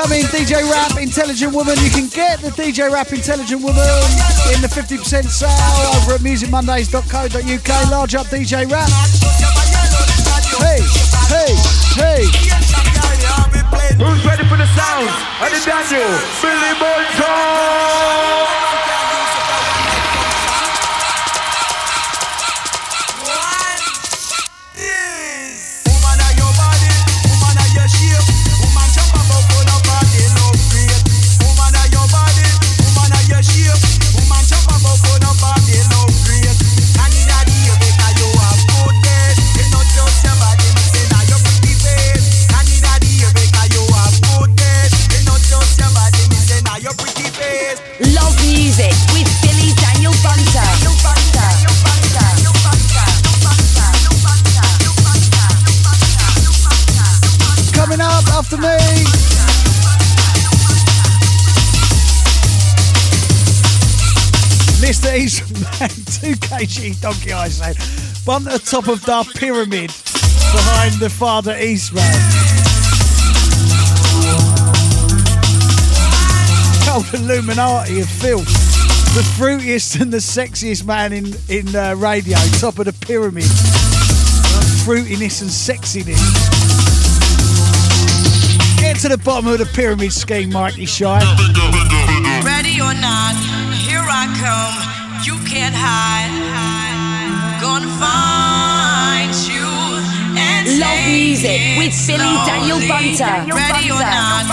[0.09, 1.77] Incoming DJ Rap Intelligent Woman.
[1.83, 3.85] You can get the DJ Rap Intelligent Woman
[4.49, 5.49] in the 50% sale
[6.01, 7.91] over at musicmondays.co.uk.
[7.91, 8.89] Large up DJ Rap.
[10.57, 10.81] Hey,
[11.29, 11.53] hey,
[11.93, 12.25] hey.
[14.01, 15.09] Who's ready for the sound?
[15.45, 17.05] And the Daniel, Billy Boy
[66.65, 67.59] 2 donkey eyes
[68.25, 69.89] bumped at the top of the pyramid
[70.51, 72.13] behind the Father East man.
[76.91, 78.47] Old Illuminati of filth.
[79.15, 83.43] The fruitiest and the sexiest man in, in uh, radio, top of the pyramid.
[84.83, 86.19] Fruitiness and sexiness.
[88.81, 91.19] Get to the bottom of the pyramid scheme, Mikey Shy.
[92.43, 93.35] Ready or not,
[93.87, 94.88] here I come.
[95.49, 96.29] You can't hide.
[97.59, 99.65] Gonna find you
[100.37, 102.77] and Love music it with Billy Daniel.
[102.85, 103.49] Bunter.
[103.57, 104.45] Ready or not,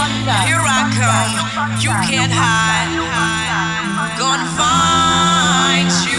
[0.49, 1.37] here I come.
[1.85, 2.89] You can't hide.
[4.17, 6.16] Gonna find you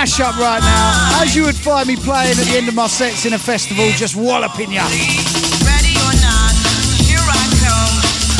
[0.00, 1.20] mashup right now.
[1.22, 3.84] As you would find me playing at the end of my sets in a festival,
[3.92, 4.84] just walloping ya.
[5.68, 6.52] Ready or not,
[7.04, 7.96] here I come.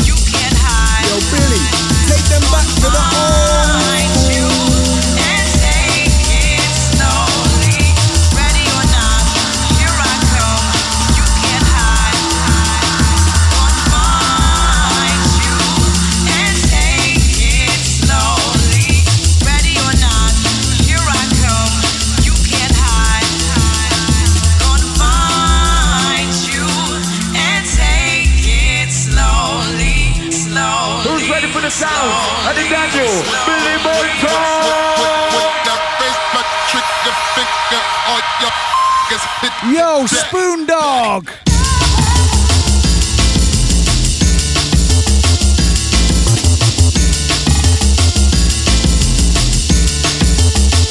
[0.09, 1.05] You can't hide.
[1.05, 1.61] Yo, Billy,
[2.09, 3.70] take them back to the old
[32.93, 34.51] And the Billy Bunter.
[39.63, 41.29] Yo, Spoon Dog.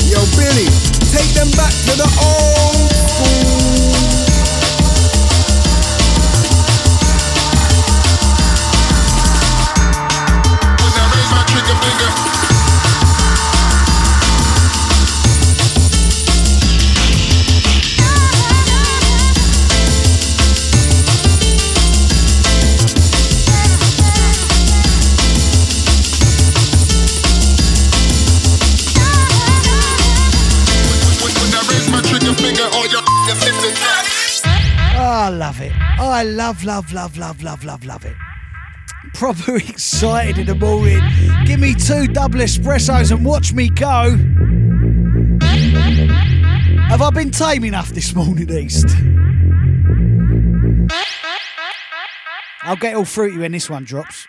[0.09, 0.67] Yo, Billy,
[1.11, 2.60] take them back to the old
[35.31, 35.73] love it.
[35.99, 38.30] I love, love, love, love, love, love, love it.
[39.21, 40.99] Proper excited in the morning.
[41.45, 44.17] Give me two double espressos and watch me go.
[46.89, 48.87] Have I been tame enough this morning, East?
[52.63, 54.27] I'll get all fruity when this one drops.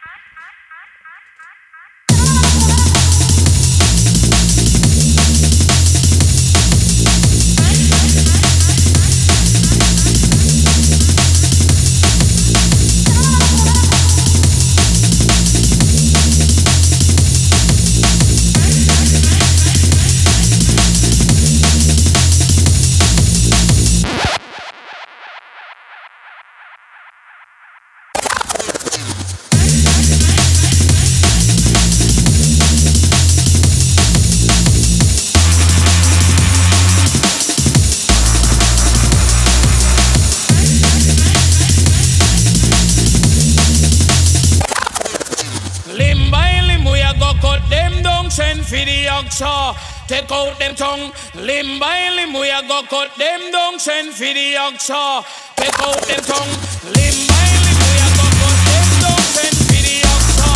[52.82, 55.24] Limb, we a go cut them down, send for the oxa.
[55.56, 56.50] Take out them tongue.
[56.84, 60.50] Limb by limb, we a go cut them down, send for the oxa.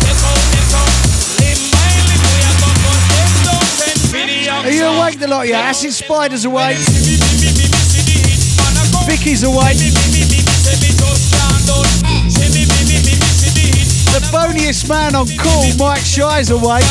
[0.00, 0.94] Take out them tongue.
[1.40, 4.64] Limb by limb, we a go cut them down, send for the oxa.
[4.64, 5.54] Are you awake, the lot of you?
[5.54, 6.78] Acid Spider's awake.
[9.06, 9.76] Vicky's awake.
[14.16, 16.84] The boniest man on call, Mike Shy's awake.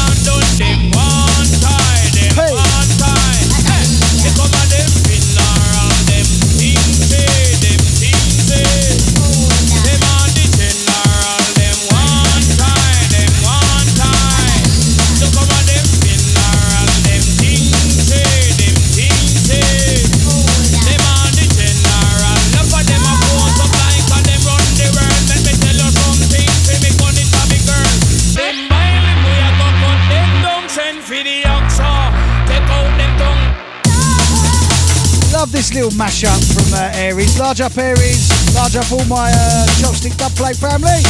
[35.76, 37.38] Steel mashup from uh, Aries.
[37.38, 41.03] Large up Aries, large up all my uh, chopstick dubplate family.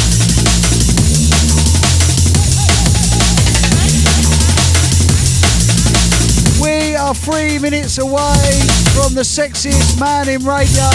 [6.60, 8.42] We are three minutes away
[8.98, 10.90] from the sexiest man in radio,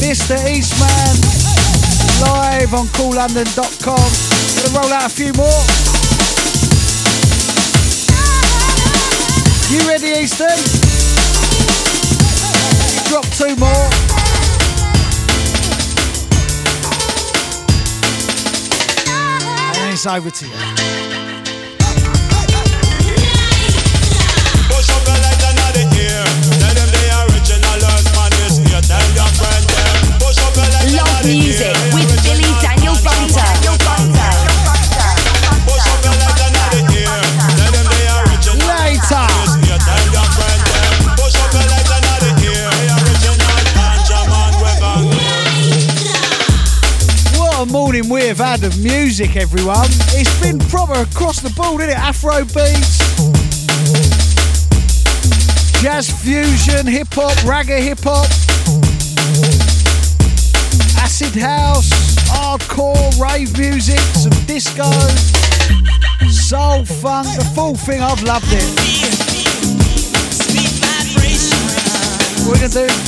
[0.00, 0.40] Mr.
[0.48, 1.12] Eastman,
[2.24, 4.08] live on KoolLondon.com.
[4.64, 5.60] Gonna roll out a few more.
[9.68, 10.85] You ready, Easton?
[13.16, 13.72] Drop two more.
[19.80, 20.52] And it's over to you.
[24.68, 24.90] Push
[48.08, 49.88] We have had of music, everyone.
[50.14, 51.98] It's been proper across the board, isn't it?
[51.98, 52.98] Afro beats,
[55.82, 58.26] jazz fusion, hip hop, ragga hip hop,
[61.02, 61.90] acid house,
[62.30, 64.90] hardcore, rave music, some disco,
[66.30, 68.02] soul funk, the full thing.
[68.02, 69.16] I've loved it.
[72.46, 73.05] What we gonna do?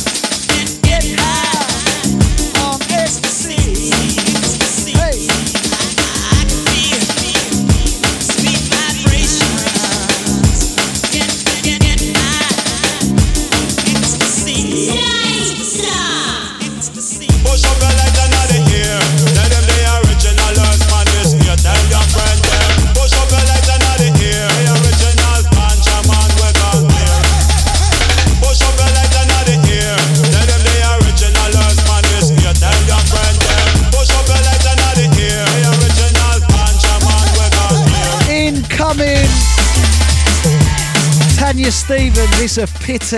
[41.88, 43.16] Stephens, it's a pity.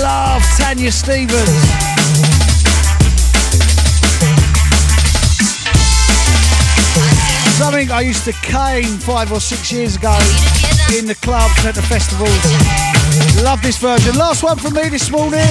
[0.00, 1.50] Love Tanya Stephens.
[7.58, 10.16] Something I used to cane five or six years ago
[10.96, 12.30] in the clubs and at the festivals.
[13.42, 14.14] Love this version.
[14.14, 15.50] Last one from me this morning.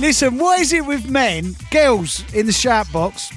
[0.00, 3.30] Listen, what is it with men, girls in the shout box?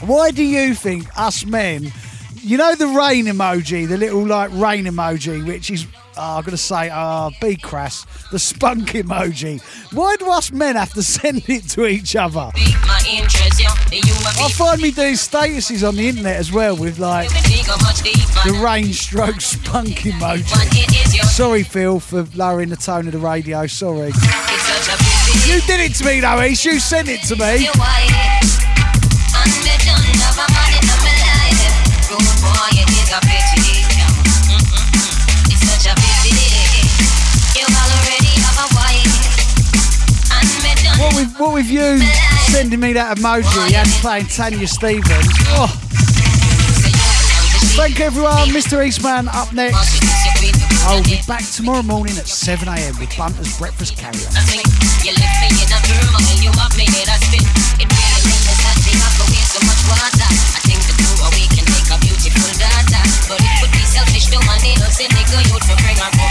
[0.00, 1.90] Why do you think us men,
[2.36, 6.52] you know the rain emoji, the little like rain emoji, which is, oh, I'm going
[6.52, 9.60] to say, uh, be crass, the spunk emoji.
[9.92, 12.52] Why do us men have to send it to each other?
[12.54, 19.40] I find me doing statuses on the internet as well with like the rain stroke
[19.40, 20.46] spunk emoji.
[21.24, 23.66] Sorry, Phil, for lowering the tone of the radio.
[23.66, 24.12] Sorry.
[25.46, 26.64] You did it to me, though, East.
[26.64, 27.64] You sent it to me.
[27.64, 27.76] Don't
[40.98, 41.98] What with what with you
[42.50, 45.28] sending me that emoji and playing Tanya Stephens?
[45.54, 45.68] Oh.
[47.76, 48.48] Thank you, everyone.
[48.48, 48.84] Mr.
[48.84, 50.27] Eastman up next.
[50.86, 54.28] I'll be back tomorrow morning at 7am with Bunter's Breakfast Carrier.
[63.28, 66.27] But it would be selfish to want to innocent nigga,